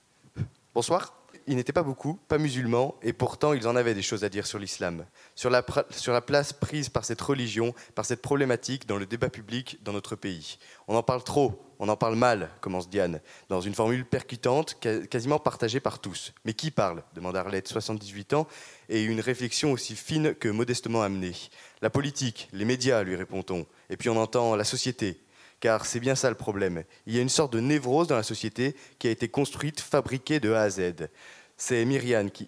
Bonsoir 0.75 1.24
ils 1.47 1.57
n'étaient 1.57 1.73
pas 1.73 1.83
beaucoup, 1.83 2.19
pas 2.29 2.39
musulmans, 2.39 2.97
et 3.03 3.13
pourtant 3.13 3.53
ils 3.53 3.69
en 3.69 3.77
avaient 3.77 3.95
des 3.95 4.03
choses 4.03 4.25
à 4.25 4.29
dire 4.29 4.47
sur 4.47 4.59
l'islam, 4.59 5.05
sur 5.35 5.51
la, 5.51 5.63
place 5.63 6.53
prise 6.53 6.89
par 6.89 7.05
cette 7.05 7.21
religion, 7.21 7.75
par 7.95 8.05
cette 8.05 8.23
problématique 8.23 8.87
dans 8.87 8.97
le 8.97 9.07
débat 9.07 9.29
public 9.29 9.79
dans 9.83 9.93
notre 9.93 10.17
pays. 10.17 10.59
On 10.89 10.97
en 10.97 11.03
parle 11.03 11.23
trop, 11.25 11.61
on 11.79 11.89
en 11.89 11.97
parle 11.97 12.17
mal, 12.17 12.51
commence 12.61 12.89
Diane, 12.89 13.21
dans 13.49 13.61
une 13.61 13.75
formule 13.75 14.05
percutante, 14.05 14.79
quasiment 15.11 15.39
partagée 15.39 15.81
par 15.81 15.99
tous. 15.99 16.33
Mais 16.45 16.55
qui 16.55 16.71
parle? 16.71 17.03
demande 17.15 17.37
Arlette, 17.37 17.69
78 17.69 18.35
ans, 18.35 18.47
et 18.89 19.03
une 19.03 19.21
réflexion 19.21 19.73
aussi 19.73 19.97
fine 19.97 20.35
que 20.35 20.49
modestement 20.49 21.03
amenée. 21.03 21.35
La 21.83 21.91
politique, 21.91 22.49
les 22.53 22.65
médias, 22.65 23.03
lui 23.03 23.17
répond-on. 23.17 23.67
Et 23.91 23.97
puis 23.97 24.09
on 24.09 24.17
entend 24.17 24.57
la 24.57 24.65
société, 24.65 25.21
car 25.65 25.87
c'est 25.87 25.99
bien 25.99 26.15
ça 26.15 26.29
le 26.29 26.37
problème. 26.37 26.85
Il 27.07 27.17
y 27.17 27.19
a 27.19 27.23
une 27.23 27.31
sorte 27.31 27.55
de 27.55 27.59
névrose 27.59 28.07
dans 28.07 28.17
la 28.17 28.23
société 28.23 28.77
qui 28.99 29.09
a 29.09 29.11
été 29.11 29.29
construite, 29.29 29.81
fabriquée 29.81 30.39
de 30.39 30.53
A 30.53 30.61
à 30.61 30.69
Z. 30.69 31.09
C'est 31.57 31.83
Myriane 31.87 32.31
qui, 32.31 32.47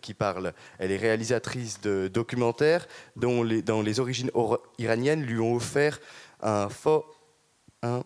qui 0.00 0.14
parle. 0.14 0.54
Elle 0.78 0.92
est 0.92 0.96
réalisatrice 0.96 1.82
de 1.82 2.08
documentaires 2.08 2.88
dont 3.16 3.42
les, 3.42 4.00
origines 4.00 4.30
iraniennes 4.78 5.24
lui 5.24 5.40
ont 5.40 5.56
offert 5.56 6.00
un 6.40 6.70
un 7.82 8.02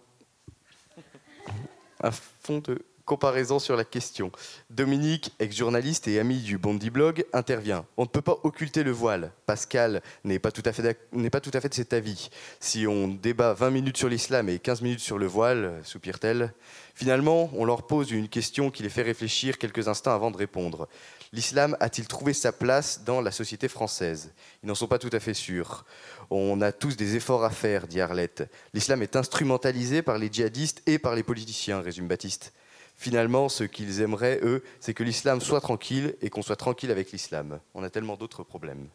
fond 2.11 2.59
de 2.59 2.85
comparaison 3.07 3.59
sur 3.59 3.77
la 3.77 3.85
question. 3.85 4.31
Dominique, 4.69 5.33
ex-journaliste 5.39 6.09
et 6.09 6.19
ami 6.19 6.39
du 6.39 6.59
Bondi 6.59 6.91
Blog, 6.91 7.25
intervient. 7.33 7.87
On 7.97 8.03
ne 8.03 8.09
peut 8.09 8.21
pas 8.21 8.39
occulter 8.43 8.83
le 8.83 8.91
voile. 8.91 9.33
Pascal 9.47 10.03
n'est 10.25 10.41
pas, 10.41 10.51
tout 10.51 10.61
à 10.67 10.73
fait 10.73 11.69
de 11.69 11.75
cet 11.75 11.93
avis. 11.93 12.29
Si 12.61 12.87
on 12.87 13.09
débat 13.09 13.55
20 13.55 13.71
minutes 13.71 13.97
sur 13.97 14.09
l'islam 14.09 14.49
et 14.49 14.59
15 14.59 14.83
minutes 14.83 15.01
sur 15.01 15.19
le 15.19 15.27
voile, 15.27 15.81
soupire-t-elle, 15.85 16.53
finalement, 16.95 17.49
on 17.55 17.65
leur 17.65 17.87
pose 17.87 18.11
une 18.11 18.29
question 18.29 18.71
qui 18.71 18.83
les 18.83 18.91
fait 18.91 19.03
réfléchir 19.03 19.57
quelques 19.57 19.87
instants 19.87 20.15
avant 20.15 20.33
de 20.33 20.37
répondre. 20.37 20.89
L'islam 21.33 21.77
a-t-il 21.79 22.09
trouvé 22.09 22.33
sa 22.33 22.51
place 22.51 23.05
dans 23.05 23.21
la 23.21 23.31
société 23.31 23.69
française? 23.69 24.33
Ils 24.63 24.67
n'en 24.67 24.75
sont 24.75 24.89
pas 24.89 24.99
tout 24.99 25.11
à 25.13 25.21
fait 25.21 25.35
sûrs. 25.35 25.85
On 26.31 26.61
a 26.61 26.73
tous 26.73 26.97
des 26.97 27.15
efforts 27.15 27.45
à 27.45 27.51
faire, 27.51 27.87
dit 27.87 28.01
Arlette. 28.01 28.51
L'islam 28.75 29.03
est 29.03 29.15
instrumentalisé 29.15 30.03
par 30.03 30.19
les 30.19 30.29
djihadistes 30.33 30.83
et 30.87 30.99
par 30.99 31.15
les 31.15 31.23
politiciens, 31.23 31.81
résume 31.81 32.09
Baptiste. 32.09 32.53
Finalement, 32.97 33.49
ce 33.49 33.65
qu'ils 33.65 34.01
aimeraient, 34.01 34.41
eux, 34.43 34.65
c'est 34.81 34.95
que 34.95 35.03
l'islam 35.03 35.41
soit 35.41 35.61
tranquille 35.61 36.17
et 36.23 36.31
qu'on 36.31 36.43
soit 36.43 36.57
tranquille 36.57 36.91
avec 36.91 37.13
l'islam. 37.13 37.61
On 37.75 37.83
a 37.83 37.91
tellement 37.91 38.17
d'autres 38.17 38.43
problèmes. 38.43 38.89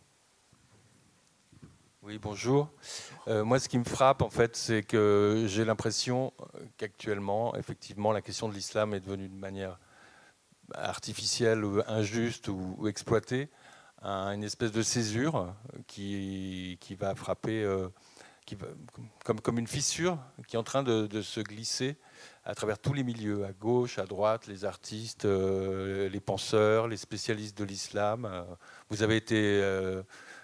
Oui, 2.02 2.18
bonjour. 2.18 2.68
Euh, 3.28 3.44
moi, 3.44 3.60
ce 3.60 3.70
qui 3.70 3.78
me 3.78 3.84
frappe, 3.84 4.24
en 4.24 4.32
fait, 4.32 4.56
c'est 4.56 4.82
que 4.82 5.46
j'ai 5.48 5.64
l'impression 5.64 6.34
qu'actuellement, 6.78 7.56
effectivement, 7.56 8.12
la 8.12 8.22
question 8.22 8.50
de 8.50 8.56
l'islam 8.56 8.96
est 8.96 9.02
devenue 9.02 9.30
de 9.30 9.36
manière 9.36 9.80
artificielle, 10.74 11.64
ou 11.64 11.82
injuste 11.86 12.48
ou 12.48 12.88
exploitée 12.88 13.50
une 14.04 14.44
espèce 14.44 14.72
de 14.72 14.82
césure 14.82 15.54
qui, 15.88 16.78
qui 16.82 16.96
va 16.96 17.14
frapper 17.16 17.64
euh, 17.64 17.88
comme, 19.44 19.60
une 19.60 19.68
fissure 19.68 20.18
qui 20.48 20.56
est 20.56 20.60
en 20.60 20.64
train 20.64 20.84
de, 20.84 21.22
se 21.22 21.40
glisser 21.40 21.98
à 22.44 22.56
travers 22.56 22.80
tous 22.80 22.94
les 22.94 23.04
milieux, 23.04 23.46
à 23.46 23.54
gauche, 23.54 24.00
à 24.00 24.06
droite, 24.06 24.48
les 24.48 24.66
artistes, 24.66 25.26
euh, 25.26 26.10
les 26.10 26.20
penseurs, 26.20 26.88
les 26.88 26.98
spécialistes 26.98 27.58
de 27.58 27.64
l'islam. 27.64 28.46
Été, 28.92 29.62
euh, 29.62 30.04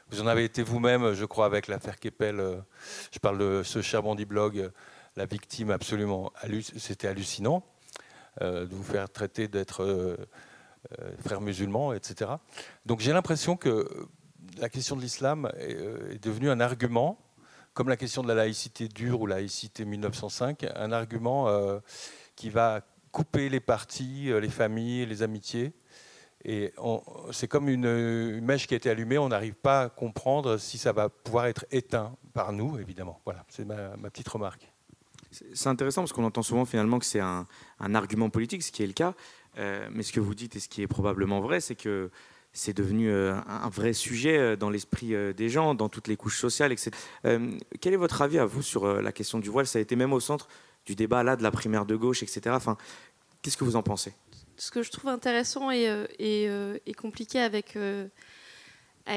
vous 0.10 0.21
en 0.21 0.27
avez 0.27 0.43
été 0.43 0.63
vous-même, 0.63 1.13
je 1.13 1.25
crois, 1.25 1.45
avec 1.45 1.67
l'affaire 1.67 1.99
Keppel. 1.99 2.63
je 3.12 3.19
parle 3.19 3.39
de 3.39 3.62
ce 3.63 3.81
cher 3.81 4.03
Bondi 4.03 4.25
Blog, 4.25 4.71
la 5.15 5.25
victime 5.25 5.71
absolument, 5.71 6.31
c'était 6.77 7.07
hallucinant 7.07 7.63
de 8.39 8.67
vous 8.69 8.83
faire 8.83 9.10
traiter 9.10 9.47
d'être 9.47 9.83
euh, 11.01 11.10
frères 11.25 11.41
musulmans, 11.41 11.91
etc. 11.91 12.31
Donc 12.86 13.01
j'ai 13.01 13.12
l'impression 13.12 13.57
que 13.57 14.07
la 14.57 14.69
question 14.69 14.95
de 14.95 15.01
l'islam 15.01 15.51
est, 15.57 15.75
euh, 15.75 16.17
devenue 16.21 16.49
un 16.49 16.62
argument, 16.62 17.17
comme 17.77 17.89
la 17.89 17.95
question 17.95 18.23
de 18.23 18.27
la 18.27 18.33
laïcité 18.33 18.87
dure 18.87 19.21
ou 19.21 19.27
laïcité 19.27 19.85
1905, 19.85 20.65
un 20.75 20.91
argument 20.91 21.47
euh, 21.47 21.77
qui 22.35 22.49
va 22.49 22.81
couper 23.11 23.49
les 23.49 23.59
partis, 23.59 24.31
les 24.41 24.49
familles, 24.49 25.05
les 25.05 25.21
amitiés. 25.21 25.73
Et 26.43 26.73
c'est 27.31 27.47
comme 27.47 27.69
une, 27.69 28.41
mèche 28.41 28.65
qui 28.65 28.73
a 28.73 28.77
été 28.77 28.89
allumée, 28.89 29.19
on 29.19 29.29
n'arrive 29.29 29.53
pas 29.53 29.81
à 29.83 29.89
comprendre 29.89 30.57
si 30.57 30.79
ça 30.79 30.91
va 30.91 31.09
pouvoir 31.09 31.45
être 31.45 31.67
éteint 31.69 32.15
par 32.33 32.51
nous, 32.51 32.79
évidemment. 32.79 33.21
Voilà, 33.25 33.45
c'est 33.47 33.63
ma, 33.63 34.09
petite 34.09 34.27
remarque. 34.27 34.71
C'est 35.29 35.69
intéressant 35.69 36.01
parce 36.01 36.13
qu'on 36.13 36.23
entend 36.23 36.41
souvent 36.41 36.65
finalement 36.65 36.97
que 36.97 37.05
c'est 37.05 37.19
un, 37.19 37.45
un, 37.79 37.93
argument 37.93 38.31
politique, 38.31 38.63
ce 38.63 38.71
qui 38.71 38.81
est 38.81 38.87
le 38.87 38.93
cas. 38.93 39.13
Euh, 39.59 39.87
mais 39.91 40.01
ce 40.01 40.11
que 40.11 40.19
vous 40.19 40.33
dites 40.33 40.55
et 40.55 40.59
ce 40.59 40.67
qui 40.67 40.81
est 40.81 40.87
probablement 40.87 41.41
vrai, 41.41 41.61
c'est 41.61 41.75
que 41.75 42.09
c'est 42.58 42.76
devenu 42.76 43.10
euh, 43.12 43.36
un 43.48 43.70
vrai 43.70 43.93
sujet 43.93 44.38
euh, 44.38 44.56
dans 44.56 44.70
l'esprit 44.70 45.13
des 45.34 45.50
gens, 45.50 45.76
dans 45.76 45.89
toutes 45.89 46.08
les 46.08 46.17
couches 46.17 46.39
sociales, 46.39 46.72
etc. 46.72 46.91
quel 47.82 47.93
est 47.93 47.98
votre 47.98 48.22
avis 48.22 48.39
à 48.39 48.46
vous 48.46 48.62
sur 48.62 49.02
la 49.02 49.12
question 49.12 49.39
du 49.39 49.50
voile? 49.50 49.67
Ça 49.67 49.80
a 49.80 49.82
été 49.82 49.96
même 49.96 50.13
au 50.13 50.20
centre 50.20 50.48
du 50.86 50.96
débat 50.96 51.24
là 51.24 51.36
de 51.36 51.43
la 51.43 51.52
primaire 51.52 51.86
de 51.86 51.96
gauche, 51.96 52.24
etc. 52.24 52.41
Enfin, 52.50 52.78
qu'est-ce 53.41 53.58
que 53.58 53.63
vous 53.63 53.76
en 53.76 53.84
pensez? 53.84 54.13
Ce 54.58 54.72
que 54.72 54.82
je 54.82 54.89
trouve 54.89 55.10
intéressant 55.10 55.70
et, 55.72 55.88
compliqué 56.98 57.39
avec 57.39 57.78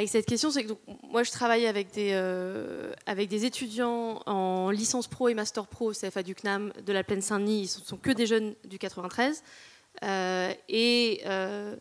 cette 0.07 0.27
question, 0.27 0.51
c'est 0.51 0.65
que 0.65 0.73
moi 1.03 1.23
je 1.23 1.31
travaille 1.31 1.67
avec 1.67 1.93
des, 1.93 3.45
étudiants 3.45 4.23
en 4.27 4.71
licence 4.71 5.09
pro 5.09 5.29
et 5.29 5.35
master 5.35 5.67
pro 5.67 5.91
au 5.91 5.93
CFA 5.93 6.23
du 6.23 6.35
CNAM 6.35 6.73
de 6.85 6.93
la 6.93 7.05
Plaine 7.05 7.23
Saint-Denis. 7.23 7.63
Ils 7.63 7.81
ne 7.81 7.87
sont 7.87 7.97
que 7.97 8.11
des 8.11 8.27
jeunes 8.27 8.55
du 8.65 8.79
93. 8.79 9.43
Euh, 10.03 10.53
et, 10.69 11.23
euh, 11.27 11.77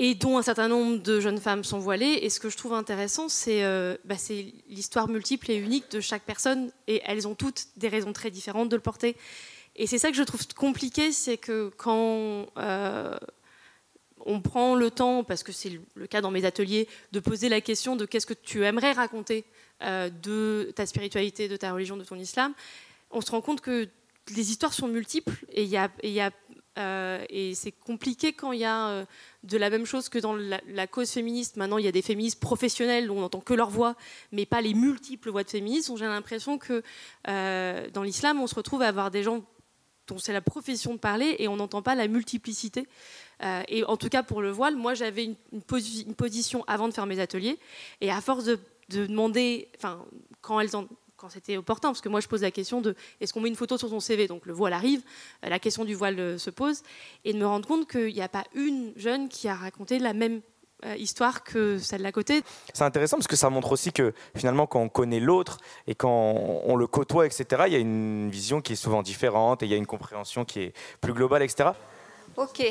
et 0.00 0.14
dont 0.14 0.38
un 0.38 0.42
certain 0.42 0.68
nombre 0.68 1.02
de 1.02 1.18
jeunes 1.18 1.40
femmes 1.40 1.64
sont 1.64 1.80
voilées. 1.80 2.20
Et 2.22 2.30
ce 2.30 2.38
que 2.38 2.48
je 2.48 2.56
trouve 2.56 2.72
intéressant, 2.72 3.28
c'est 3.28 3.64
euh, 3.64 3.96
bah, 4.04 4.14
l'histoire 4.68 5.08
multiple 5.08 5.50
et 5.50 5.56
unique 5.56 5.90
de 5.90 6.00
chaque 6.00 6.22
personne, 6.22 6.70
et 6.86 7.02
elles 7.04 7.26
ont 7.26 7.34
toutes 7.34 7.66
des 7.76 7.88
raisons 7.88 8.12
très 8.12 8.30
différentes 8.30 8.68
de 8.68 8.76
le 8.76 8.82
porter. 8.82 9.16
Et 9.74 9.88
c'est 9.88 9.98
ça 9.98 10.10
que 10.10 10.16
je 10.16 10.22
trouve 10.22 10.46
compliqué, 10.54 11.10
c'est 11.10 11.36
que 11.36 11.72
quand 11.76 12.46
on 14.26 14.40
prend 14.40 14.76
le 14.76 14.90
temps, 14.90 15.24
parce 15.24 15.42
que 15.42 15.50
c'est 15.50 15.72
le 15.94 16.06
cas 16.06 16.20
dans 16.20 16.30
mes 16.30 16.44
ateliers, 16.44 16.88
de 17.10 17.18
poser 17.18 17.48
la 17.48 17.60
question 17.60 17.96
de 17.96 18.04
qu'est-ce 18.04 18.26
que 18.26 18.34
tu 18.34 18.64
aimerais 18.64 18.92
raconter 18.92 19.44
de 19.80 20.72
ta 20.76 20.86
spiritualité, 20.86 21.48
de 21.48 21.56
ta 21.56 21.72
religion, 21.72 21.96
de 21.96 22.04
ton 22.04 22.16
islam, 22.16 22.54
on 23.10 23.20
se 23.20 23.30
rend 23.30 23.40
compte 23.40 23.60
que 23.60 23.88
les 24.36 24.50
histoires 24.50 24.74
sont 24.74 24.88
multiples 24.88 25.44
et 25.52 25.62
il 25.62 25.68
y 25.68 25.76
a 26.20 26.30
euh, 26.78 27.24
et 27.28 27.54
c'est 27.54 27.72
compliqué 27.72 28.32
quand 28.32 28.52
il 28.52 28.60
y 28.60 28.64
a 28.64 28.88
euh, 28.88 29.04
de 29.42 29.56
la 29.56 29.70
même 29.70 29.86
chose 29.86 30.08
que 30.08 30.18
dans 30.18 30.36
la, 30.36 30.86
cause 30.86 31.10
féministe. 31.10 31.56
Maintenant, 31.56 31.78
il 31.78 31.84
y 31.84 31.88
a 31.88 31.92
des 31.92 32.02
féministes 32.02 32.40
professionnels 32.40 33.10
où 33.10 33.14
on 33.14 33.20
n'entend 33.20 33.40
que 33.40 33.54
leur 33.54 33.70
voix, 33.70 33.96
mais 34.32 34.46
pas 34.46 34.60
les 34.60 34.74
multiples 34.74 35.30
voix 35.30 35.44
de 35.44 35.50
féministes. 35.50 35.90
J'ai 35.96 36.06
l'impression 36.06 36.58
que 36.58 36.82
euh, 37.28 37.88
dans 37.92 38.02
l'islam, 38.02 38.40
on 38.40 38.46
se 38.46 38.54
retrouve 38.54 38.82
à 38.82 38.88
avoir 38.88 39.10
des 39.10 39.22
gens 39.22 39.44
dont 40.06 40.18
c'est 40.18 40.32
la 40.32 40.40
profession 40.40 40.94
de 40.94 40.98
parler 40.98 41.36
et 41.38 41.48
on 41.48 41.56
n'entend 41.56 41.82
pas 41.82 41.94
la 41.94 42.08
multiplicité. 42.08 42.86
et 43.68 43.84
en 43.84 43.98
tout 43.98 44.08
cas, 44.08 44.22
pour 44.22 44.40
le 44.40 44.50
voile, 44.50 44.74
moi, 44.74 44.94
j'avais 44.94 45.24
une, 45.24 45.36
une, 45.52 46.14
position 46.14 46.64
avant 46.66 46.88
de 46.88 46.94
faire 46.94 47.04
mes 47.04 47.20
ateliers. 47.20 47.58
Et 48.00 48.10
à 48.10 48.22
force 48.22 48.44
de, 48.44 48.58
de 48.88 49.04
demander, 49.04 49.68
enfin, 49.76 50.06
quand 50.40 50.60
elles 50.60 50.74
en 50.76 50.88
quand 51.18 51.28
c'était 51.28 51.56
opportun, 51.56 51.88
parce 51.88 52.00
que 52.00 52.08
moi 52.08 52.20
je 52.20 52.28
pose 52.28 52.42
la 52.42 52.52
question 52.52 52.80
de 52.80 52.94
est-ce 53.20 53.32
qu'on 53.32 53.40
met 53.40 53.48
une 53.48 53.56
photo 53.56 53.76
sur 53.76 53.88
son 53.88 53.98
CV 53.98 54.28
Donc 54.28 54.46
le 54.46 54.52
voile 54.52 54.72
arrive, 54.72 55.02
euh, 55.44 55.48
la 55.48 55.58
question 55.58 55.84
du 55.84 55.94
voile 55.94 56.18
euh, 56.18 56.38
se 56.38 56.48
pose, 56.48 56.82
et 57.24 57.32
de 57.32 57.38
me 57.38 57.46
rendre 57.46 57.66
compte 57.66 57.90
qu'il 57.90 58.14
n'y 58.14 58.22
a 58.22 58.28
pas 58.28 58.44
une 58.54 58.92
jeune 58.96 59.28
qui 59.28 59.48
a 59.48 59.54
raconté 59.54 59.98
la 59.98 60.12
même 60.12 60.40
euh, 60.84 60.94
histoire 60.94 61.42
que 61.42 61.78
celle 61.78 62.02
d'à 62.02 62.12
côté. 62.12 62.44
C'est 62.72 62.84
intéressant 62.84 63.16
parce 63.16 63.26
que 63.26 63.34
ça 63.34 63.50
montre 63.50 63.72
aussi 63.72 63.92
que 63.92 64.14
finalement 64.36 64.68
quand 64.68 64.80
on 64.80 64.88
connaît 64.88 65.18
l'autre 65.18 65.58
et 65.88 65.96
quand 65.96 66.36
on 66.64 66.76
le 66.76 66.86
côtoie, 66.86 67.26
etc., 67.26 67.64
il 67.66 67.72
y 67.72 67.76
a 67.76 67.80
une 67.80 68.30
vision 68.30 68.60
qui 68.60 68.74
est 68.74 68.76
souvent 68.76 69.02
différente 69.02 69.64
et 69.64 69.66
il 69.66 69.72
y 69.72 69.74
a 69.74 69.78
une 69.78 69.86
compréhension 69.86 70.44
qui 70.44 70.60
est 70.60 70.72
plus 71.00 71.14
globale, 71.14 71.42
etc. 71.42 71.70
Ok. 72.36 72.62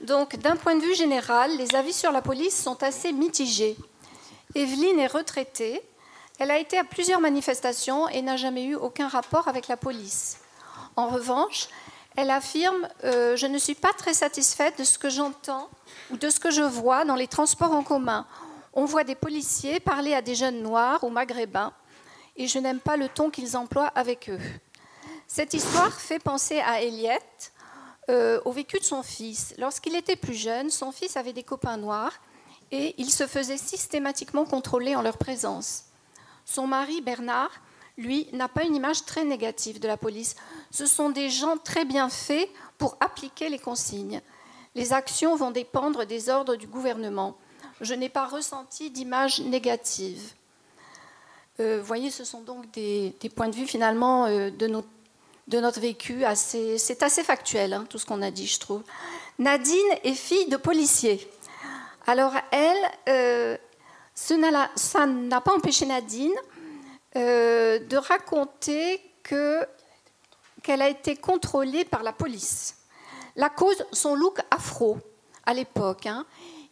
Donc 0.00 0.36
d'un 0.36 0.56
point 0.56 0.76
de 0.76 0.82
vue 0.82 0.94
général, 0.94 1.54
les 1.58 1.74
avis 1.74 1.92
sur 1.92 2.10
la 2.10 2.22
police 2.22 2.56
sont 2.56 2.82
assez 2.82 3.12
mitigés. 3.12 3.76
Evelyne 4.54 4.98
est 4.98 5.06
retraitée, 5.06 5.82
elle 6.42 6.50
a 6.50 6.58
été 6.58 6.76
à 6.76 6.82
plusieurs 6.82 7.20
manifestations 7.20 8.08
et 8.08 8.20
n'a 8.20 8.36
jamais 8.36 8.64
eu 8.64 8.74
aucun 8.74 9.06
rapport 9.06 9.46
avec 9.46 9.68
la 9.68 9.76
police. 9.76 10.38
En 10.96 11.06
revanche, 11.06 11.68
elle 12.16 12.30
affirme 12.30 12.88
euh, 13.04 13.36
Je 13.36 13.46
ne 13.46 13.58
suis 13.58 13.76
pas 13.76 13.92
très 13.92 14.12
satisfaite 14.12 14.76
de 14.76 14.82
ce 14.82 14.98
que 14.98 15.08
j'entends 15.08 15.70
ou 16.10 16.16
de 16.16 16.30
ce 16.30 16.40
que 16.40 16.50
je 16.50 16.64
vois 16.64 17.04
dans 17.04 17.14
les 17.14 17.28
transports 17.28 17.70
en 17.70 17.84
commun. 17.84 18.26
On 18.72 18.86
voit 18.86 19.04
des 19.04 19.14
policiers 19.14 19.78
parler 19.78 20.14
à 20.14 20.20
des 20.20 20.34
jeunes 20.34 20.62
noirs 20.62 21.04
ou 21.04 21.10
maghrébins 21.10 21.72
et 22.34 22.48
je 22.48 22.58
n'aime 22.58 22.80
pas 22.80 22.96
le 22.96 23.08
ton 23.08 23.30
qu'ils 23.30 23.56
emploient 23.56 23.92
avec 23.94 24.28
eux. 24.28 24.40
Cette 25.28 25.54
histoire 25.54 25.92
fait 25.92 26.18
penser 26.18 26.58
à 26.58 26.82
Eliette, 26.82 27.52
euh, 28.10 28.40
au 28.44 28.50
vécu 28.50 28.80
de 28.80 28.84
son 28.84 29.04
fils. 29.04 29.54
Lorsqu'il 29.58 29.94
était 29.94 30.16
plus 30.16 30.34
jeune, 30.34 30.70
son 30.70 30.90
fils 30.90 31.16
avait 31.16 31.32
des 31.32 31.44
copains 31.44 31.76
noirs 31.76 32.14
et 32.72 32.96
il 32.98 33.12
se 33.12 33.28
faisait 33.28 33.58
systématiquement 33.58 34.44
contrôler 34.44 34.96
en 34.96 35.02
leur 35.02 35.18
présence. 35.18 35.84
Son 36.44 36.66
mari, 36.66 37.00
Bernard, 37.00 37.50
lui, 37.98 38.28
n'a 38.32 38.48
pas 38.48 38.64
une 38.64 38.74
image 38.74 39.04
très 39.04 39.24
négative 39.24 39.80
de 39.80 39.86
la 39.86 39.96
police. 39.96 40.34
Ce 40.70 40.86
sont 40.86 41.10
des 41.10 41.30
gens 41.30 41.56
très 41.56 41.84
bien 41.84 42.08
faits 42.08 42.48
pour 42.78 42.96
appliquer 43.00 43.48
les 43.48 43.58
consignes. 43.58 44.20
Les 44.74 44.92
actions 44.92 45.36
vont 45.36 45.50
dépendre 45.50 46.06
des 46.06 46.30
ordres 46.30 46.56
du 46.56 46.66
gouvernement. 46.66 47.36
Je 47.80 47.94
n'ai 47.94 48.08
pas 48.08 48.26
ressenti 48.26 48.90
d'image 48.90 49.40
négative. 49.40 50.32
Euh, 51.60 51.78
vous 51.80 51.86
voyez, 51.86 52.10
ce 52.10 52.24
sont 52.24 52.40
donc 52.40 52.70
des, 52.72 53.14
points 53.34 53.48
de 53.48 53.54
vue 53.54 53.66
finalement 53.66 54.24
euh, 54.26 54.50
de, 54.50 54.66
notre 55.58 55.80
vécu. 55.80 56.24
c'est 56.34 57.02
assez 57.02 57.22
factuel, 57.22 57.74
hein, 57.74 57.84
tout 57.88 57.98
ce 57.98 58.06
qu'on 58.06 58.22
a 58.22 58.30
dit, 58.30 58.46
je 58.46 58.58
trouve. 58.58 58.82
Nadine 59.38 59.76
est 60.04 60.14
fille 60.14 60.48
de 60.48 60.56
policier. 60.56 61.28
Alors 62.06 62.32
elle, 62.50 62.90
euh, 63.08 63.56
ça 64.14 65.06
n'a 65.06 65.40
pas 65.40 65.54
empêché 65.54 65.86
Nadine 65.86 66.34
de 67.14 67.96
raconter 67.96 69.00
qu'elle 69.22 70.82
a 70.82 70.88
été 70.88 71.16
contrôlée 71.16 71.84
par 71.84 72.02
la 72.02 72.12
police. 72.12 72.76
La 73.36 73.48
cause, 73.48 73.84
son 73.92 74.14
look 74.14 74.38
afro 74.50 74.98
à 75.44 75.54
l'époque. 75.54 76.06
Hein. 76.06 76.26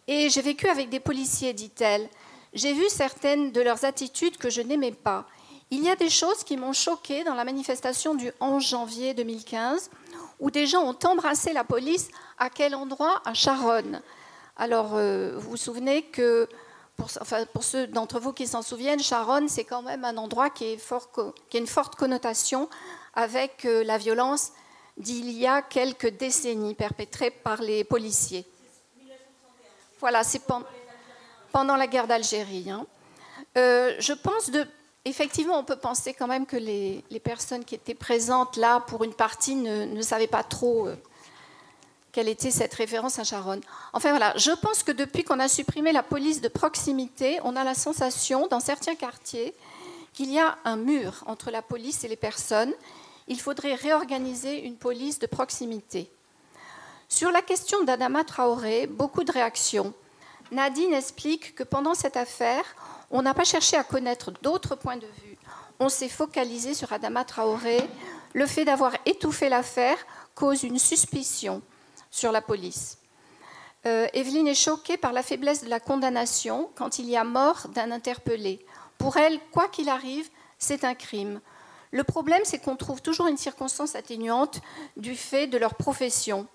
Et 0.07 0.29
j'ai 0.29 0.43
vécu 0.43 0.69
avec 0.69 0.89
des 0.89 1.01
policiers, 1.01 1.53
dit-elle. 1.53 2.09
J'ai 2.53 2.73
vu 2.73 2.89
certaines 2.89 3.53
de 3.53 3.61
leurs 3.61 3.85
attitudes 3.85 4.37
que 4.37 4.51
je 4.51 4.61
n'aimais 4.61 4.93
pas. 4.93 5.27
Il 5.71 5.85
y 5.85 5.89
a 5.89 5.95
des 5.95 6.11
choses 6.11 6.43
qui 6.43 6.57
m'ont 6.57 6.73
choquée 6.73 7.23
dans 7.23 7.35
la 7.35 7.45
manifestation 7.45 8.15
du 8.15 8.33
11 8.41 8.67
janvier 8.67 9.15
2015, 9.15 9.91
où 10.41 10.51
des 10.51 10.67
gens 10.67 10.83
ont 10.83 10.99
embrassé 11.05 11.53
la 11.53 11.63
police. 11.63 12.09
À 12.39 12.51
quel 12.51 12.75
endroit? 12.75 13.23
À 13.25 13.35
Charonne. 13.35 14.03
Alors, 14.57 14.97
euh, 14.97 15.35
vous 15.37 15.51
vous 15.51 15.57
souvenez 15.57 16.03
que, 16.03 16.49
pour, 17.53 17.65
ceux 17.65 17.87
d'entre 17.87 18.21
vous 18.21 18.33
qui 18.33 18.47
s'en 18.47 18.63
souviennent, 18.63 19.03
Charonne, 19.03 19.49
c'est 19.49 19.65
quand 19.65 19.83
même 19.83 20.05
un 20.05 20.17
endroit 20.17 20.51
qui 20.51 20.65
a 20.65 21.59
une 21.59 21.67
forte 21.67 21.97
connotation 21.97 22.69
avec 23.15 23.65
euh, 23.65 23.83
la 23.85 23.99
violence 23.99 24.53
d'il 24.97 25.31
y 25.31 25.47
a 25.47 25.63
quelques 25.63 26.17
décennies 26.17 26.75
perpétrée 26.75 27.31
par 27.31 27.63
les 27.63 27.85
policiers. 27.85 28.47
Voilà, 29.99 30.25
c'est 30.25 30.43
pendant 31.53 31.77
la 31.77 31.87
guerre 31.87 32.07
d'Algérie. 32.07 32.71
Hein. 32.71 32.87
Euh, 33.57 33.95
je 33.99 34.13
pense 34.13 34.51
de. 34.51 34.67
Effectivement, 35.07 35.59
on 35.59 35.65
peut 35.65 35.79
penser 35.79 36.13
quand 36.13 36.27
même 36.27 36.45
que 36.45 36.59
les, 36.59 37.03
personnes 37.25 37.65
qui 37.65 37.75
étaient 37.75 37.95
présentes 37.95 38.57
là, 38.57 38.81
pour 38.81 39.03
une 39.03 39.15
partie, 39.15 39.55
ne, 39.55 40.03
savaient 40.03 40.27
pas 40.27 40.43
trop 40.43 40.89
euh, 40.89 40.97
quelle 42.13 42.29
était 42.29 42.51
cette 42.51 42.75
référence 42.75 43.19
à 43.19 43.25
Charonne. 43.25 43.61
Enfin 43.93 44.11
voilà, 44.11 44.33
je 44.37 44.51
pense 44.51 44.83
que 44.83 44.93
depuis 44.93 45.25
qu'on 45.25 45.39
a 45.39 45.49
supprimé 45.49 45.93
la 45.93 46.03
police 46.03 46.41
de 46.41 46.49
proximité, 46.49 47.39
on 47.45 47.57
a 47.57 47.65
la 47.65 47.75
sensation, 47.75 48.47
dans 48.49 48.61
certains 48.61 48.95
quartiers, 48.95 49.55
qu'il 50.13 50.31
y 50.33 50.39
a 50.39 50.59
un 50.65 50.77
mur 50.77 51.23
entre 51.27 51.51
la 51.51 51.63
police 51.63 52.05
et 52.05 52.09
les 52.09 52.17
personnes. 52.17 52.73
Il 53.29 53.41
faudrait 53.41 53.75
réorganiser 53.75 54.65
une 54.65 54.77
police 54.77 55.19
de 55.19 55.27
proximité. 55.27 56.11
Sur 57.09 57.31
la 57.31 57.43
question 57.43 57.85
d'Adama 57.85 58.25
Traoré, 58.25 58.87
beaucoup 58.87 59.25
de 59.25 59.33
réactions. 59.33 59.95
Nadine 60.51 60.95
explique 60.95 61.55
que 61.55 61.63
pendant 61.63 61.95
cette 61.95 62.17
affaire, 62.17 62.65
on 63.11 63.23
n'a 63.23 63.35
pas 63.35 63.45
cherché 63.45 63.77
à 63.77 63.85
connaître 63.85 64.33
d'autres 64.43 64.75
points 64.75 64.97
de 64.97 65.07
vue. 65.07 65.37
On 65.79 65.89
s'est 65.89 66.09
focalisé 66.09 66.75
sur 66.75 66.93
Adama 66.93 67.25
Traoré. 67.25 67.81
Le 68.33 68.47
fait 68.47 68.65
d'avoir 68.65 68.93
étouffé 69.07 69.49
l'affaire 69.49 69.97
cause 70.35 70.63
une 70.65 70.79
suspicion 70.79 71.63
sur 72.11 72.33
la 72.33 72.43
police. 72.43 72.99
Euh, 73.87 74.09
Evelyne 74.13 74.49
est 74.49 74.55
choquée 74.55 74.97
par 74.97 75.13
la 75.13 75.23
faiblesse 75.23 75.65
de 75.65 75.71
la 75.71 75.81
condamnation 75.81 76.71
quand 76.75 76.99
il 76.99 77.09
y 77.09 77.17
a 77.17 77.25
mort 77.25 77.69
d'un 77.75 77.91
interpellé. 77.91 78.65
Pour 78.99 79.17
elle, 79.17 79.41
quoi 79.53 79.69
qu'il 79.69 79.89
arrive, 79.89 80.29
c'est 80.59 80.85
un 80.85 80.95
crime. 80.95 81.41
Le 81.91 82.05
problème, 82.05 82.43
c'est 82.45 82.59
qu'on 82.59 82.77
trouve 82.77 83.01
toujours 83.01 83.27
une 83.27 83.39
circonstance 83.39 83.97
atténuante 83.97 84.61
du 84.97 85.17
fait 85.17 85.47
de 85.47 85.57
leur 85.59 85.75
profession. 85.75 86.47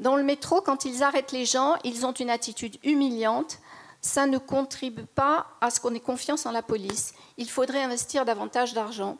Dans 0.00 0.16
le 0.16 0.24
métro, 0.24 0.60
quand 0.60 0.84
ils 0.84 1.02
arrêtent 1.02 1.32
les 1.32 1.46
gens, 1.46 1.76
ils 1.84 2.04
ont 2.04 2.12
une 2.12 2.30
attitude 2.30 2.76
humiliante. 2.82 3.58
Ça 4.00 4.26
ne 4.26 4.38
contribue 4.38 5.06
pas 5.06 5.46
à 5.60 5.70
ce 5.70 5.78
qu'on 5.78 5.94
ait 5.94 6.00
confiance 6.00 6.44
en 6.44 6.50
la 6.50 6.62
police. 6.62 7.14
Il 7.38 7.48
faudrait 7.48 7.82
investir 7.82 8.24
davantage 8.24 8.74
d'argent. 8.74 9.16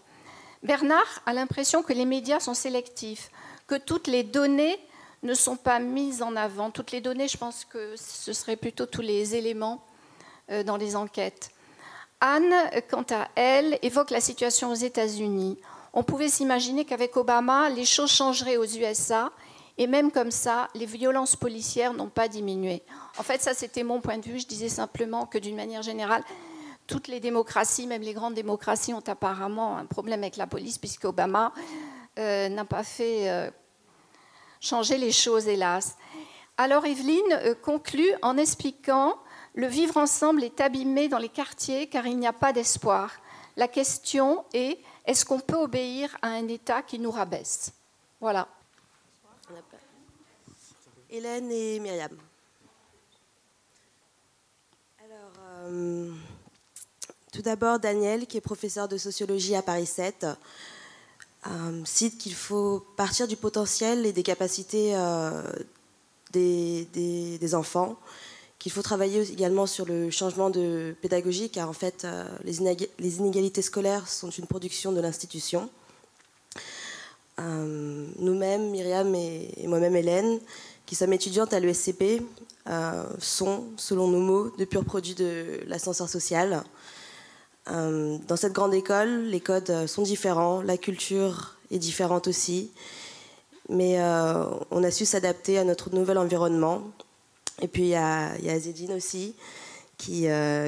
Bernard 0.65 1.23
a 1.25 1.33
l'impression 1.33 1.83
que 1.83 1.93
les 1.93 2.05
médias 2.05 2.41
sont 2.41 2.55
sélectifs, 2.55 3.31
que 3.69 3.77
toutes 3.77 4.09
les 4.09 4.25
données 4.25 4.79
ne 5.23 5.35
sont 5.35 5.57
pas 5.57 5.79
mises 5.79 6.23
en 6.23 6.37
avant. 6.37 6.71
Toutes 6.71 6.91
les 6.91 7.01
données, 7.01 7.29
je 7.29 7.37
pense 7.37 7.65
que 7.65 7.95
ce 7.97 8.33
seraient 8.33 8.57
plutôt 8.57 8.87
tous 8.87 9.03
les 9.03 9.35
éléments 9.35 9.85
euh, 10.51 10.63
dans 10.63 10.77
les 10.77 10.97
enquêtes. 10.97 11.51
Anne, 12.21 12.55
quant 12.89 13.07
à 13.11 13.29
elle, 13.35 13.79
évoque 13.83 14.11
la 14.11 14.21
situation 14.21 14.71
aux 14.71 14.77
États-Unis. 14.77 15.59
On 15.93 16.03
pouvait 16.03 16.29
s'imaginer 16.29 16.85
qu'avec 16.85 17.17
Obama, 17.17 17.69
les 17.69 17.85
choses 17.85 18.11
changeraient 18.11 18.57
aux 18.57 18.65
USA 18.65 19.31
et 19.79 19.87
même 19.87 20.11
comme 20.11 20.31
ça, 20.31 20.69
les 20.75 20.87
violences 20.87 21.37
policières 21.37 21.95
n'ont 21.95 22.09
pas 22.09 22.29
diminué. 22.29 22.83
En 23.19 23.23
fait, 23.23 23.41
ça, 23.41 23.55
c'était 23.55 23.83
mon 23.83 24.01
point 24.01 24.19
de 24.19 24.25
vue. 24.25 24.39
Je 24.39 24.47
disais 24.47 24.69
simplement 24.69 25.27
que 25.27 25.39
d'une 25.39 25.57
manière 25.57 25.83
générale, 25.83 26.23
toutes 26.87 27.09
les 27.09 27.21
démocraties, 27.21 27.87
même 27.87 28.03
les 28.03 28.13
grandes 28.13 28.35
démocraties, 28.35 28.93
ont 28.93 29.03
apparemment 29.07 29.77
un 29.77 29.87
problème 29.87 30.21
avec 30.21 30.37
la 30.37 30.47
police, 30.47 30.79
puisque 30.79 31.05
Obama 31.05 31.53
euh, 32.19 32.49
n'a 32.49 32.65
pas 32.65 32.85
fait 32.85 33.31
euh, 33.31 33.51
changer 34.63 34.97
les 34.97 35.13
choses, 35.13 35.49
hélas. 35.49 35.97
Alors 36.57 36.87
Evelyne 36.87 37.33
euh, 37.33 37.55
conclut 37.55 38.13
en 38.23 38.39
expliquant 38.39 39.19
le 39.55 39.67
vivre 39.67 39.99
ensemble 39.99 40.45
est 40.45 40.61
abîmé 40.61 41.09
dans 41.09 41.19
les 41.19 41.29
quartiers 41.29 41.89
car 41.89 42.07
il 42.07 42.19
n'y 42.19 42.27
a 42.27 42.33
pas 42.33 42.55
d'espoir. 42.55 43.13
La 43.57 43.69
question 43.69 44.45
est 44.55 44.79
est-ce 45.05 45.27
qu'on 45.27 45.41
peut 45.41 45.57
obéir 45.57 46.17
à 46.23 46.29
un 46.29 46.49
État 46.49 46.81
qui 46.81 46.99
nous 46.99 47.11
rabaisse? 47.11 47.73
Voilà. 48.21 48.49
Hélène 51.11 51.51
et 51.51 51.79
Myriam. 51.81 52.17
Alors, 55.05 55.33
euh, 55.65 56.11
tout 57.31 57.43
d'abord, 57.43 57.79
Daniel, 57.79 58.27
qui 58.27 58.39
est 58.39 58.41
professeur 58.41 58.89
de 58.89 58.97
sociologie 58.97 59.55
à 59.55 59.61
Paris 59.61 59.85
7, 59.85 60.25
euh, 60.25 60.35
cite 61.85 62.19
qu'il 62.19 62.35
faut 62.35 62.85
partir 62.97 63.27
du 63.27 63.37
potentiel 63.37 64.07
et 64.07 64.13
des 64.13 64.23
capacités 64.23 64.95
euh, 64.95 65.43
des, 66.33 67.55
enfants, 67.55 67.97
qu'il 68.59 68.73
faut 68.73 68.83
travailler 68.83 69.23
également 69.33 69.67
sur 69.67 69.85
le 69.87 70.11
changement 70.11 70.51
de 70.51 70.95
pédagogie, 71.03 71.51
car 71.51 71.69
en 71.69 71.73
fait, 71.73 72.07
les, 72.45 73.17
inégalités 73.19 73.63
scolaires 73.63 74.09
sont 74.09 74.31
une 74.31 74.47
production 74.47 74.93
de 74.93 75.01
l'institution. 75.01 75.69
Nous-mêmes, 77.39 78.71
Myriam 78.71 79.13
et 79.15 79.67
moi-même 79.67 79.97
Hélène, 79.97 80.39
qui 80.87 80.95
sommes 80.95 81.13
étudiantes 81.13 81.53
à 81.53 81.61
l'ESCP, 81.61 82.23
euh, 82.69 83.05
sont, 83.19 83.65
selon 83.77 84.07
nos 84.07 84.21
mots, 84.21 84.51
de 84.57 84.65
purs 84.65 84.85
produits 84.85 85.15
de 85.15 85.61
l'ascenseur 85.67 86.09
social. 86.09 86.63
Euh, 87.71 88.19
dans 88.27 88.37
cette 88.37 88.53
grande 88.53 88.75
école, 88.75 89.25
les 89.25 89.41
codes 89.41 89.87
sont 89.87 90.03
différents, 90.03 90.63
la 90.63 90.77
culture 90.77 91.57
est 91.71 91.79
différente 91.79 92.27
aussi, 92.27 92.73
mais 93.69 94.01
euh, 94.01 94.45
on 94.71 94.83
a 94.83 94.91
su 94.91 95.05
s'adapter 95.05 95.59
à 95.59 95.65
notre 95.65 95.95
nouvel 95.95 96.19
environnement. 96.19 96.83
Et 97.61 97.69
puis 97.69 97.83
il 97.83 97.89
y 97.89 97.95
a, 97.95 98.35
Zedine 98.59 98.93
aussi, 98.93 99.37
qui, 99.97 100.27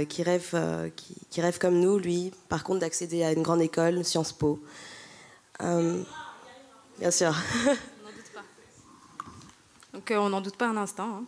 qui, 0.08 0.22
rêve, 0.22 0.92
qui, 1.30 1.40
rêve 1.40 1.58
comme 1.58 1.80
nous, 1.80 1.98
lui, 1.98 2.32
par 2.48 2.62
contre, 2.62 2.80
d'accéder 2.80 3.24
à 3.24 3.32
une 3.32 3.42
grande 3.42 3.62
école, 3.62 4.04
Sciences 4.04 4.32
Po. 4.32 4.60
bien 5.60 7.10
sûr. 7.10 7.34
Donc 9.94 10.10
euh, 10.10 10.16
on 10.16 10.28
n'en 10.28 10.40
doute 10.40 10.56
pas 10.56 10.66
un 10.66 10.76
instant. 10.76 11.08
Hein. 11.08 11.24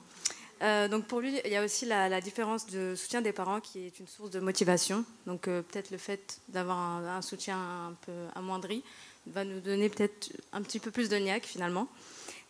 Euh, 0.62 0.88
donc 0.88 1.06
pour 1.06 1.20
lui, 1.20 1.38
il 1.44 1.50
y 1.50 1.56
a 1.56 1.64
aussi 1.64 1.84
la, 1.84 2.20
différence 2.20 2.66
de 2.66 2.94
soutien 2.94 3.20
des 3.20 3.32
parents 3.32 3.60
qui 3.60 3.86
est 3.86 3.98
une 3.98 4.06
source 4.06 4.30
de 4.30 4.40
motivation. 4.40 5.04
Donc 5.26 5.48
euh, 5.48 5.62
peut-être 5.62 5.90
le 5.90 5.98
fait 5.98 6.40
d'avoir 6.48 6.78
un, 6.78 7.22
soutien 7.22 7.58
un 7.58 7.94
peu 8.06 8.12
amoindri 8.34 8.82
va 9.26 9.44
nous 9.44 9.60
donner 9.60 9.88
peut-être 9.88 10.30
un 10.52 10.62
petit 10.62 10.78
peu 10.78 10.90
plus 10.90 11.08
de 11.08 11.16
niaque 11.16 11.44
finalement. 11.44 11.88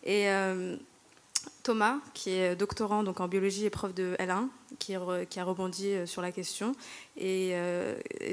Et 0.05 0.29
Thomas, 1.65 1.99
qui 2.15 2.31
est 2.31 2.55
doctorant 2.55 3.05
en 3.05 3.29
biologie 3.29 3.65
et 3.65 3.71
prof 3.71 3.93
de 3.93 4.15
L1, 4.21 4.49
qui, 4.79 4.95
qui 5.31 5.41
a 5.41 5.45
rebondi 5.45 5.95
sur 6.07 6.23
la 6.23 6.31
question 6.31 6.77
et, 7.17 7.57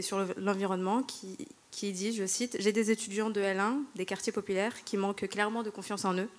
sur 0.01 0.23
l'environnement, 0.37 1.01
qui, 1.01 1.37
qui 1.71 1.93
dit, 1.93 2.13
je 2.13 2.27
cite, 2.27 2.57
J'ai 2.59 2.73
des 2.73 2.91
étudiants 2.91 3.31
de 3.31 3.41
L1, 3.41 3.77
des 3.95 4.05
quartiers 4.05 4.33
populaires, 4.33 4.83
qui 4.83 4.97
manquent 4.97 5.27
clairement 5.27 5.63
de 5.63 5.69
confiance 5.69 6.05
en 6.05 6.13
eux 6.15 6.29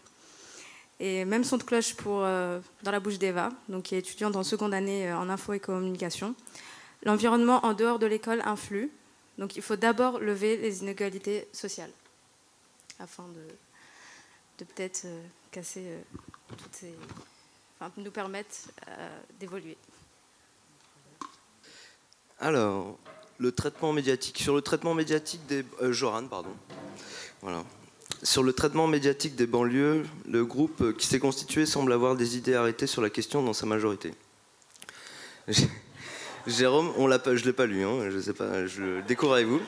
et 1.01 1.25
même 1.25 1.45
son 1.45 1.57
de 1.57 1.63
cloche 1.63 1.95
pour, 1.95 2.23
euh, 2.23 2.61
dans 2.83 2.91
la 2.91 3.01
bouche 3.01 3.19
d'Eva, 3.19 3.51
qui 3.83 3.95
est 3.95 3.99
étudiante 3.99 4.37
en 4.37 4.43
seconde 4.43 4.75
année 4.75 5.11
euh, 5.11 5.17
en 5.17 5.29
info 5.29 5.53
et 5.53 5.61
communication. 5.61 6.35
L'environnement 7.03 7.65
en 7.65 7.75
dehors 7.75 7.99
de 7.99 8.07
l'école 8.07 8.41
influe, 8.45 8.91
donc 9.39 9.57
il 9.57 9.63
faut 9.63 9.77
d'abord 9.77 10.21
lever 10.21 10.57
les 10.57 10.83
inégalités 10.83 11.49
sociales, 11.53 11.91
afin 12.99 13.25
de, 13.29 14.65
de 14.65 14.65
peut-être 14.65 15.03
euh, 15.07 15.23
casser 15.51 15.85
toutes 16.57 16.75
ces, 16.75 16.95
enfin, 17.79 17.93
nous 17.97 18.11
permettent 18.11 18.69
d'évoluer. 19.39 19.77
Alors, 22.41 22.99
le 23.39 23.53
traitement 23.53 23.93
médiatique. 23.93 24.39
Sur 24.39 24.55
le 24.55 24.63
traitement 24.63 24.95
médiatique 24.95 25.47
des. 25.47 25.65
Joran, 25.93 26.27
pardon. 26.27 26.55
Voilà. 27.41 27.65
Sur 28.25 28.43
le 28.43 28.55
traitement 28.55 28.87
médiatique 28.87 29.37
des 29.37 29.47
banlieues, 29.47 30.07
le 30.27 30.47
groupe 30.47 30.97
qui 30.97 31.07
s'est 31.07 31.19
constitué 31.19 31.67
semble 31.67 31.93
avoir 31.93 32.17
des 32.17 32.39
idées 32.39 32.55
arrêtées 32.55 32.87
sur 32.87 33.03
la 33.03 33.11
question 33.11 33.43
dans 33.43 33.53
sa 33.53 33.67
majorité. 33.67 34.15
Jérôme, 36.47 36.91
on 36.97 37.07
l'a 37.07 37.19
pas, 37.19 37.35
l'ai 37.35 37.53
pas 37.53 37.67
lu, 37.67 37.85
hein, 37.85 38.09
je 38.11 38.19
sais 38.19 38.33
pas, 38.33 38.67
je 38.67 39.03
découvre 39.03 39.35
avec 39.35 39.47
vous. 39.47 39.61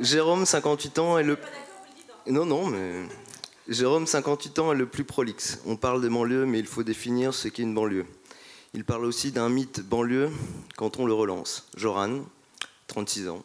Jérôme, 0.00 0.46
58 0.46 0.98
ans, 1.00 1.18
est 1.18 1.22
le. 1.22 1.36
Non, 2.26 2.46
non, 2.46 2.66
mais. 2.66 3.04
Jérôme, 3.68 4.06
58 4.06 4.58
ans, 4.58 4.72
est 4.72 4.76
le 4.76 4.86
plus 4.86 5.04
prolixe. 5.04 5.60
On 5.66 5.76
parle 5.76 6.00
des 6.00 6.08
banlieues, 6.08 6.46
mais 6.46 6.60
il 6.60 6.66
faut 6.66 6.82
définir 6.82 7.34
ce 7.34 7.48
qu'est 7.48 7.62
une 7.62 7.74
banlieue. 7.74 8.06
Il 8.72 8.86
parle 8.86 9.04
aussi 9.04 9.32
d'un 9.32 9.50
mythe 9.50 9.82
banlieue 9.82 10.30
quand 10.78 10.98
on 10.98 11.04
le 11.04 11.12
relance. 11.12 11.68
Joran, 11.76 12.20
36 12.90 13.28
ans, 13.28 13.44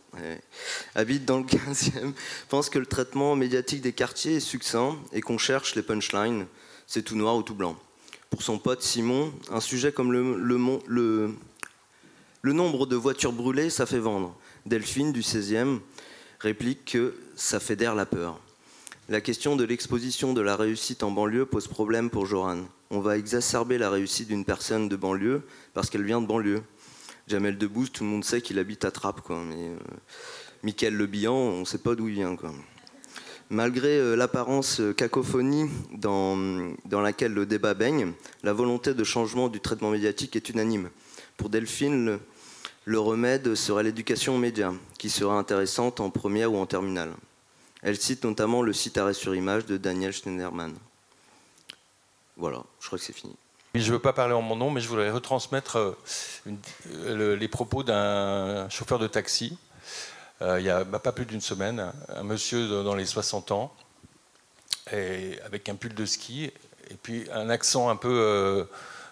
habite 0.96 1.24
dans 1.24 1.38
le 1.38 1.44
15e, 1.46 2.14
pense 2.50 2.70
que 2.72 2.80
le 2.80 2.88
traitement 2.88 3.36
médiatique 3.36 3.82
des 3.82 3.94
quartiers 3.94 4.38
est 4.38 4.40
succinct 4.40 4.98
et 5.14 5.22
qu'on 5.22 5.38
cherche 5.38 5.76
les 5.76 5.84
punchlines, 5.84 6.48
c'est 6.88 7.04
tout 7.04 7.16
noir 7.16 7.38
ou 7.38 7.44
tout 7.44 7.54
blanc. 7.54 7.78
Pour 8.32 8.42
son 8.42 8.58
pote 8.58 8.82
Simon, 8.82 9.32
un 9.52 9.60
sujet 9.62 9.92
comme 9.92 10.12
le, 10.12 10.36
le, 10.88 11.36
le 12.42 12.54
nombre 12.54 12.88
de 12.88 12.96
voitures 12.96 13.34
brûlées, 13.34 13.70
ça 13.70 13.86
fait 13.86 14.00
vendre. 14.00 14.36
Delphine, 14.66 15.14
du 15.14 15.22
16e, 15.22 15.80
réplique 16.40 16.86
que 16.86 17.16
ça 17.36 17.60
fédère 17.60 17.94
la 17.94 18.08
peur. 18.08 18.40
La 19.10 19.22
question 19.22 19.56
de 19.56 19.64
l'exposition 19.64 20.34
de 20.34 20.42
la 20.42 20.56
réussite 20.56 21.04
en 21.04 21.12
banlieue 21.12 21.46
pose 21.46 21.68
problème 21.68 22.10
pour 22.10 22.26
Joran. 22.26 22.66
On 22.90 23.00
va 23.00 23.20
exacerber 23.20 23.78
la 23.78 23.92
réussite 23.92 24.28
d'une 24.28 24.44
personne 24.44 24.90
de 24.90 24.96
banlieue 24.96 25.44
parce 25.76 25.92
qu'elle 25.92 26.04
vient 26.04 26.22
de 26.22 26.26
banlieue. 26.26 26.64
Jamel 27.28 27.58
Debbouze, 27.58 27.92
tout 27.92 28.04
le 28.04 28.10
monde 28.10 28.24
sait 28.24 28.42
qu'il 28.42 28.60
habite 28.60 28.86
à 28.86 28.92
Trappes, 28.92 29.22
quoi. 29.22 29.42
Mais 29.44 29.70
euh, 29.70 30.90
Le 30.92 31.06
Bihan, 31.08 31.34
on 31.34 31.60
ne 31.62 31.66
sait 31.66 31.80
pas 31.80 31.96
d'où 31.96 32.08
il 32.08 32.14
vient. 32.14 32.36
Malgré 33.50 33.98
euh, 33.98 34.16
l'apparence 34.16 34.80
euh, 34.80 34.94
cacophonie 34.94 35.68
dans, 35.92 36.38
dans 36.86 37.02
laquelle 37.02 37.34
le 37.34 37.48
débat 37.48 37.74
baigne, 37.74 38.14
la 38.44 38.54
volonté 38.54 38.94
de 38.94 39.04
changement 39.04 39.50
du 39.50 39.60
traitement 39.60 39.90
médiatique 39.90 40.36
est 40.36 40.50
unanime. 40.50 40.92
Pour 41.36 41.50
Delphine, 41.50 42.20
le, 42.86 43.00
remède 43.00 43.56
serait 43.56 43.84
l'éducation 43.84 44.36
aux 44.36 44.40
médias, 44.40 44.74
qui 45.00 45.10
sera 45.10 45.38
intéressante 45.38 46.00
en 46.00 46.12
première 46.12 46.54
ou 46.54 46.58
en 46.58 46.68
terminale. 46.68 47.14
Elle 47.82 48.00
cite 48.00 48.24
notamment 48.24 48.62
le 48.62 48.74
site 48.74 49.00
Arrêt 49.00 49.14
sur 49.14 49.36
image 49.36 49.66
de 49.66 49.78
Daniel 49.78 50.14
Schneiderman. 50.14 50.76
Voilà, 52.38 52.64
je 52.80 52.88
crois 52.88 53.00
que 53.00 53.06
c'est 53.06 53.14
fini. 53.14 53.36
Je 53.80 53.88
ne 53.88 53.92
veux 53.92 54.00
pas 54.00 54.14
parler 54.14 54.34
en 54.34 54.42
mon 54.42 54.56
nom, 54.56 54.72
mais 54.72 54.80
je 54.80 54.88
voudrais 54.88 55.12
retransmettre 55.12 55.76
euh, 55.76 55.98
euh, 56.88 57.36
les 57.36 57.48
propos 57.50 57.84
d'un 57.84 58.70
chauffeur 58.70 59.00
de 59.00 59.08
taxi. 59.08 59.58
Euh, 60.42 60.62
il 60.62 60.64
n'y 60.64 60.70
a 60.70 60.86
bah, 60.86 61.00
pas 61.00 61.12
plus 61.12 61.26
d'une 61.26 61.42
semaine, 61.42 61.92
un 62.08 62.24
monsieur 62.24 62.84
dans 62.84 62.96
les 62.96 63.06
60 63.06 63.52
ans, 63.52 63.74
avec 64.88 65.68
un 65.68 65.76
pull 65.76 65.94
de 65.94 66.06
ski, 66.06 66.52
et 66.90 66.96
puis 66.96 67.26
un 67.34 67.50
accent 67.50 67.90
un 67.90 67.98
peu 67.98 68.66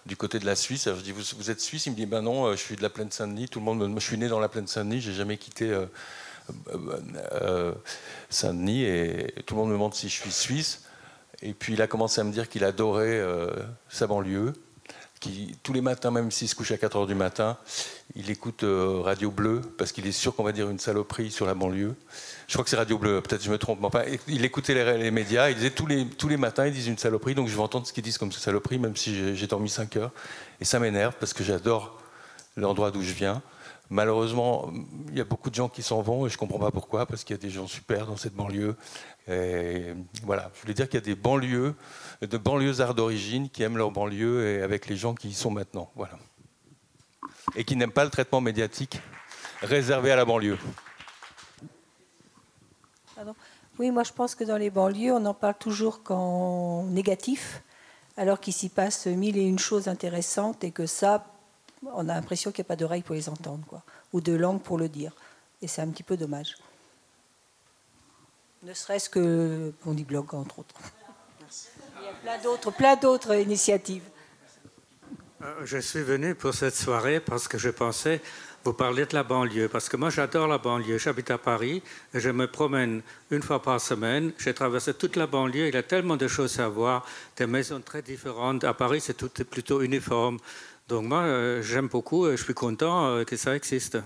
du 0.06 0.16
côté 0.16 0.40
de 0.40 0.46
la 0.46 0.56
Suisse. 0.56 0.86
je 0.86 1.02
dis 1.02 1.12
vous, 1.12 1.52
êtes 1.52 1.60
suisse? 1.60 1.86
Il 1.88 1.92
me 1.92 1.96
dit 1.98 2.06
ben 2.06 2.22
non, 2.22 2.52
je 2.52 2.58
suis 2.58 2.78
de 2.78 2.84
la 2.84 2.90
plaine 2.90 3.12
Saint-Denis. 3.12 3.50
Tout 3.50 3.60
le 3.60 3.66
monde, 3.66 3.80
me, 3.80 4.00
je 4.00 4.06
suis 4.06 4.18
né 4.18 4.30
dans 4.30 4.40
la 4.40 4.48
plaine 4.48 4.68
Saint-Denis. 4.68 5.02
J'ai 5.02 5.14
jamais 5.14 5.38
quitté 5.38 5.78
Saint-Denis, 8.30 8.84
et 8.86 9.34
tout 9.46 9.56
le 9.56 9.60
monde 9.62 9.70
me 9.70 9.74
demande 9.74 9.94
si 9.94 10.08
je 10.08 10.22
suis 10.22 10.32
suisse. 10.32 10.84
Et 11.44 11.54
puis 11.54 11.74
il 11.74 11.82
a 11.82 11.88
commencé 11.88 12.22
à 12.22 12.24
me 12.24 12.32
dire 12.32 12.48
qu'il 12.48 12.64
adorait 12.64 13.20
euh, 13.20 13.48
sa 13.90 14.08
banlieue, 14.08 14.54
qui 15.20 15.58
tous 15.62 15.74
les 15.74 15.82
matins, 15.82 16.10
même 16.10 16.32
s'il 16.32 16.48
se 16.48 16.56
couche 16.56 16.72
à 16.72 16.78
4 16.78 17.04
h 17.04 17.08
du 17.08 17.16
matin, 17.16 17.58
il 18.16 18.32
écoute 18.32 18.64
euh, 18.64 19.02
Radio 19.02 19.30
Bleu, 19.30 19.60
parce 19.78 19.92
qu'il 19.92 20.08
est 20.08 20.14
sûr 20.14 20.34
qu'on 20.36 20.44
va 20.44 20.54
dire 20.54 20.70
une 20.70 20.80
saloperie 20.80 21.32
sur 21.32 21.46
la 21.46 21.54
banlieue. 21.54 21.96
Je 22.48 22.54
crois 22.54 22.64
que 22.64 22.70
c'est 22.70 22.78
Radio 22.78 22.98
Bleu, 22.98 23.20
peut-être 23.20 23.44
je 23.44 23.52
me 23.52 23.58
trompe. 23.58 23.84
Enfin, 23.84 24.04
il 24.30 24.46
écoutait 24.46 24.96
les, 24.98 25.12
médias, 25.12 25.50
il 25.50 25.56
disait 25.56 25.72
tous 25.72 25.86
les, 25.86 26.08
tous 26.08 26.30
les 26.30 26.38
matins, 26.38 26.66
ils 26.66 26.74
disent 26.74 26.88
une 26.88 26.98
saloperie, 26.98 27.36
donc 27.36 27.50
je 27.50 27.56
vais 27.56 27.62
entendre 27.62 27.86
ce 27.86 27.92
qu'ils 27.92 28.04
disent 28.06 28.18
comme 28.18 28.32
saloperie, 28.32 28.80
même 28.80 28.96
si 28.96 29.36
j'ai 29.36 29.48
dormi 29.48 29.70
5 29.70 29.98
heures. 29.98 30.12
Et 30.62 30.66
ça 30.66 30.80
m'énerve, 30.80 31.16
parce 31.20 31.34
que 31.34 31.44
j'adore 31.44 32.00
l'endroit 32.56 32.90
d'où 32.92 33.02
je 33.02 33.14
viens. 33.14 33.42
Malheureusement, 33.90 34.72
il 35.10 35.18
y 35.18 35.22
a 35.22 35.26
beaucoup 35.26 35.50
de 35.50 35.56
gens 35.56 35.70
qui 35.70 35.84
s'en 35.84 36.02
vont 36.02 36.26
et 36.26 36.30
je 36.30 36.36
ne 36.36 36.40
comprends 36.40 36.58
pas 36.58 36.72
pourquoi, 36.72 37.06
parce 37.06 37.24
qu'il 37.24 37.36
y 37.36 37.40
a 37.40 37.42
des 37.42 37.50
gens 37.50 37.68
super 37.68 38.08
dans 38.08 38.18
cette 38.18 38.34
banlieue. 38.34 38.76
Voilà, 39.28 40.52
je 40.54 40.62
voulais 40.62 40.74
dire 40.74 40.88
qu'il 40.90 41.00
y 41.00 41.04
a 41.04 41.06
des 41.06 41.16
banlieues, 41.16 41.76
de 42.22 42.38
banlieusards 42.38 42.94
d'origine 42.96 43.50
qui 43.50 43.64
aiment 43.64 43.78
leur 43.78 43.92
banlieue 43.92 44.48
et 44.48 44.62
avec 44.62 44.88
les 44.88 44.98
gens 44.98 45.16
qui 45.16 45.30
y 45.30 45.34
sont 45.34 45.52
maintenant. 45.52 45.92
Voilà. 45.96 46.20
Et 47.56 47.64
qui 47.64 47.76
n'aiment 47.76 47.92
pas 47.92 48.04
le 48.04 48.10
traitement 48.10 48.42
médiatique 48.42 49.02
réservé 49.62 50.12
à 50.12 50.16
la 50.16 50.26
banlieue. 50.26 50.58
Oui, 53.80 53.90
moi 53.92 54.04
je 54.04 54.12
pense 54.12 54.36
que 54.36 54.44
dans 54.44 54.58
les 54.58 54.70
banlieues, 54.70 55.14
on 55.14 55.26
en 55.26 55.34
parle 55.34 55.56
toujours 55.58 56.04
qu'en 56.04 56.84
négatif, 56.84 57.64
alors 58.18 58.40
qu'il 58.40 58.54
s'y 58.54 58.70
passe 58.70 59.08
mille 59.08 59.38
et 59.38 59.44
une 59.44 59.58
choses 59.58 59.88
intéressantes 59.88 60.64
et 60.64 60.72
que 60.72 60.86
ça, 60.86 61.26
on 61.84 62.08
a 62.10 62.14
l'impression 62.14 62.52
qu'il 62.52 62.62
n'y 62.62 62.68
a 62.68 62.70
pas 62.70 62.76
d'oreille 62.76 63.02
pour 63.02 63.16
les 63.16 63.30
entendre, 63.30 63.82
ou 64.12 64.22
de 64.22 64.34
langue 64.34 64.62
pour 64.62 64.78
le 64.78 64.90
dire. 64.90 65.14
Et 65.62 65.68
c'est 65.68 65.82
un 65.82 65.88
petit 65.88 66.04
peu 66.04 66.18
dommage. 66.18 66.56
Ne 68.64 68.74
serait-ce 68.74 69.10
que 69.10 69.74
Bondi 69.84 70.06
Blog, 70.06 70.34
entre 70.34 70.60
autres. 70.60 70.76
Il 72.00 72.06
y 72.06 72.08
a 72.08 72.14
plein 72.14 72.42
d'autres, 72.42 72.72
plein 72.72 72.96
d'autres 72.96 73.36
initiatives. 73.36 74.04
Euh, 75.42 75.66
je 75.66 75.80
suis 75.80 76.02
venu 76.02 76.34
pour 76.34 76.54
cette 76.54 76.76
soirée 76.76 77.20
parce 77.20 77.50
que 77.50 77.58
je 77.58 77.70
pensais 77.70 78.22
vous 78.64 78.72
parler 78.72 79.06
de 79.06 79.14
la 79.14 79.24
banlieue, 79.24 79.68
parce 79.68 79.90
que 79.90 79.98
moi 79.98 80.10
j'adore 80.10 80.48
la 80.48 80.60
banlieue. 80.60 80.98
J'habite 80.98 81.30
à 81.32 81.38
Paris 81.38 81.84
et 82.14 82.22
je 82.22 82.30
me 82.30 82.48
promène 82.48 83.02
une 83.32 83.42
fois 83.42 83.62
par 83.62 83.82
semaine. 83.82 84.32
J'ai 84.38 84.54
traversé 84.54 84.94
toute 84.94 85.18
la 85.18 85.28
banlieue. 85.28 85.68
Il 85.68 85.74
y 85.74 85.78
a 85.78 85.84
tellement 85.84 86.16
de 86.16 86.30
choses 86.30 86.58
à 86.62 86.70
voir, 86.70 87.06
des 87.36 87.48
maisons 87.48 87.82
très 87.82 88.02
différentes. 88.02 88.64
À 88.64 88.74
Paris, 88.74 89.02
c'est 89.02 89.16
tout 89.16 89.30
plutôt 89.44 89.82
uniforme. 89.82 90.38
Donc 90.88 91.04
moi, 91.04 91.24
euh, 91.24 91.62
j'aime 91.62 91.88
beaucoup 91.88 92.30
et 92.30 92.38
je 92.38 92.44
suis 92.44 92.54
content 92.54 93.08
euh, 93.08 93.24
que 93.26 93.36
ça 93.36 93.54
existe. 93.58 93.98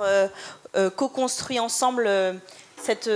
Euh, 0.00 0.28
euh, 0.69 0.69
co-construit 0.88 1.60
ensemble 1.60 2.06
euh, 2.06 2.32
cette 2.82 3.10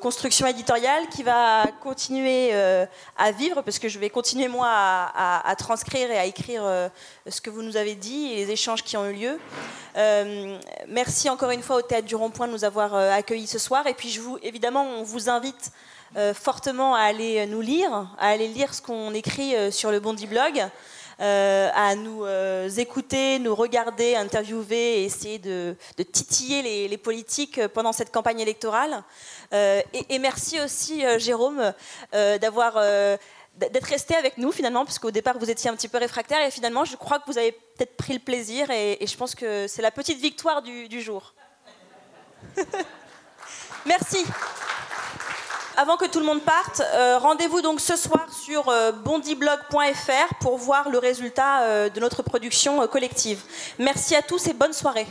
construction 0.00 0.46
éditoriale 0.46 1.06
qui 1.10 1.22
va 1.22 1.66
continuer 1.82 2.54
à 2.54 3.32
vivre, 3.32 3.60
parce 3.60 3.78
que 3.78 3.86
je 3.86 3.98
vais 3.98 4.08
continuer 4.08 4.48
moi 4.48 4.66
à, 4.70 5.54
transcrire 5.58 6.10
et 6.10 6.16
à 6.16 6.24
écrire 6.24 6.62
ce 7.28 7.42
que 7.42 7.50
vous 7.50 7.60
nous 7.60 7.76
avez 7.76 7.96
dit 7.96 8.32
et 8.32 8.36
les 8.36 8.50
échanges 8.50 8.82
qui 8.82 8.96
ont 8.96 9.06
eu 9.06 9.12
lieu. 9.12 9.38
merci 10.88 11.28
encore 11.28 11.50
une 11.50 11.60
fois 11.60 11.76
au 11.76 11.82
Théâtre 11.82 12.06
du 12.06 12.16
Rond-Point 12.16 12.46
de 12.46 12.52
nous 12.52 12.64
avoir 12.64 12.94
accueillis 12.94 13.46
ce 13.46 13.58
soir. 13.58 13.86
Et 13.86 13.92
puis 13.92 14.08
je 14.08 14.22
vous, 14.22 14.38
évidemment, 14.42 14.84
on 14.84 15.02
vous 15.02 15.28
invite 15.28 15.70
fortement 16.32 16.94
à 16.94 17.00
aller 17.00 17.46
nous 17.46 17.60
lire, 17.60 17.92
à 18.18 18.28
aller 18.28 18.48
lire 18.48 18.72
ce 18.72 18.80
qu'on 18.80 19.12
écrit 19.12 19.70
sur 19.70 19.90
le 19.90 20.00
Bondi 20.00 20.26
Blog. 20.26 20.64
Euh, 21.20 21.68
à 21.74 21.94
nous 21.96 22.24
euh, 22.24 22.70
écouter, 22.70 23.38
nous 23.40 23.54
regarder, 23.54 24.16
interviewer 24.16 25.02
et 25.02 25.04
essayer 25.04 25.38
de, 25.38 25.76
titiller 26.12 26.88
les, 26.88 26.96
politiques 26.96 27.66
pendant 27.68 27.92
cette 27.92 28.10
campagne 28.10 28.40
électorale. 28.40 29.02
Euh, 29.52 29.82
et, 30.08 30.18
merci 30.18 30.58
aussi, 30.60 31.02
Jérôme, 31.18 31.74
d'avoir 32.12 32.82
d'être 33.56 33.84
resté 33.84 34.14
avec 34.14 34.38
nous 34.38 34.52
finalement, 34.52 34.84
puisqu'au 34.86 35.10
départ 35.10 35.36
vous 35.38 35.50
étiez 35.50 35.68
un 35.68 35.74
petit 35.74 35.88
peu 35.88 35.98
réfractaire 35.98 36.46
et 36.46 36.50
finalement 36.50 36.84
je 36.84 36.96
crois 36.96 37.18
que 37.18 37.26
vous 37.26 37.36
avez 37.36 37.52
peut-être 37.52 37.96
pris 37.96 38.14
le 38.14 38.20
plaisir 38.20 38.70
et, 38.70 38.98
je 39.06 39.16
pense 39.16 39.34
que 39.34 39.66
c'est 39.66 39.82
la 39.82 39.90
petite 39.90 40.18
victoire 40.18 40.62
du 40.62 41.02
jour. 41.02 41.34
Merci. 43.84 44.24
Avant 45.80 45.96
que 45.96 46.04
tout 46.04 46.20
le 46.20 46.26
monde 46.26 46.42
parte, 46.42 46.82
euh, 46.92 47.16
rendez-vous 47.16 47.62
donc 47.62 47.80
ce 47.80 47.96
soir 47.96 48.26
sur 48.30 48.68
euh, 48.68 48.92
bondiblog.fr 48.92 50.34
pour 50.38 50.58
voir 50.58 50.90
le 50.90 50.98
résultat 50.98 51.62
euh, 51.62 51.88
de 51.88 51.98
notre 52.00 52.22
production 52.22 52.86
collective. 52.86 53.40
Merci 53.78 54.14
à 54.14 54.20
tous 54.20 54.46
et 54.48 54.52
bonne 54.52 54.74
soirée. 54.74 55.06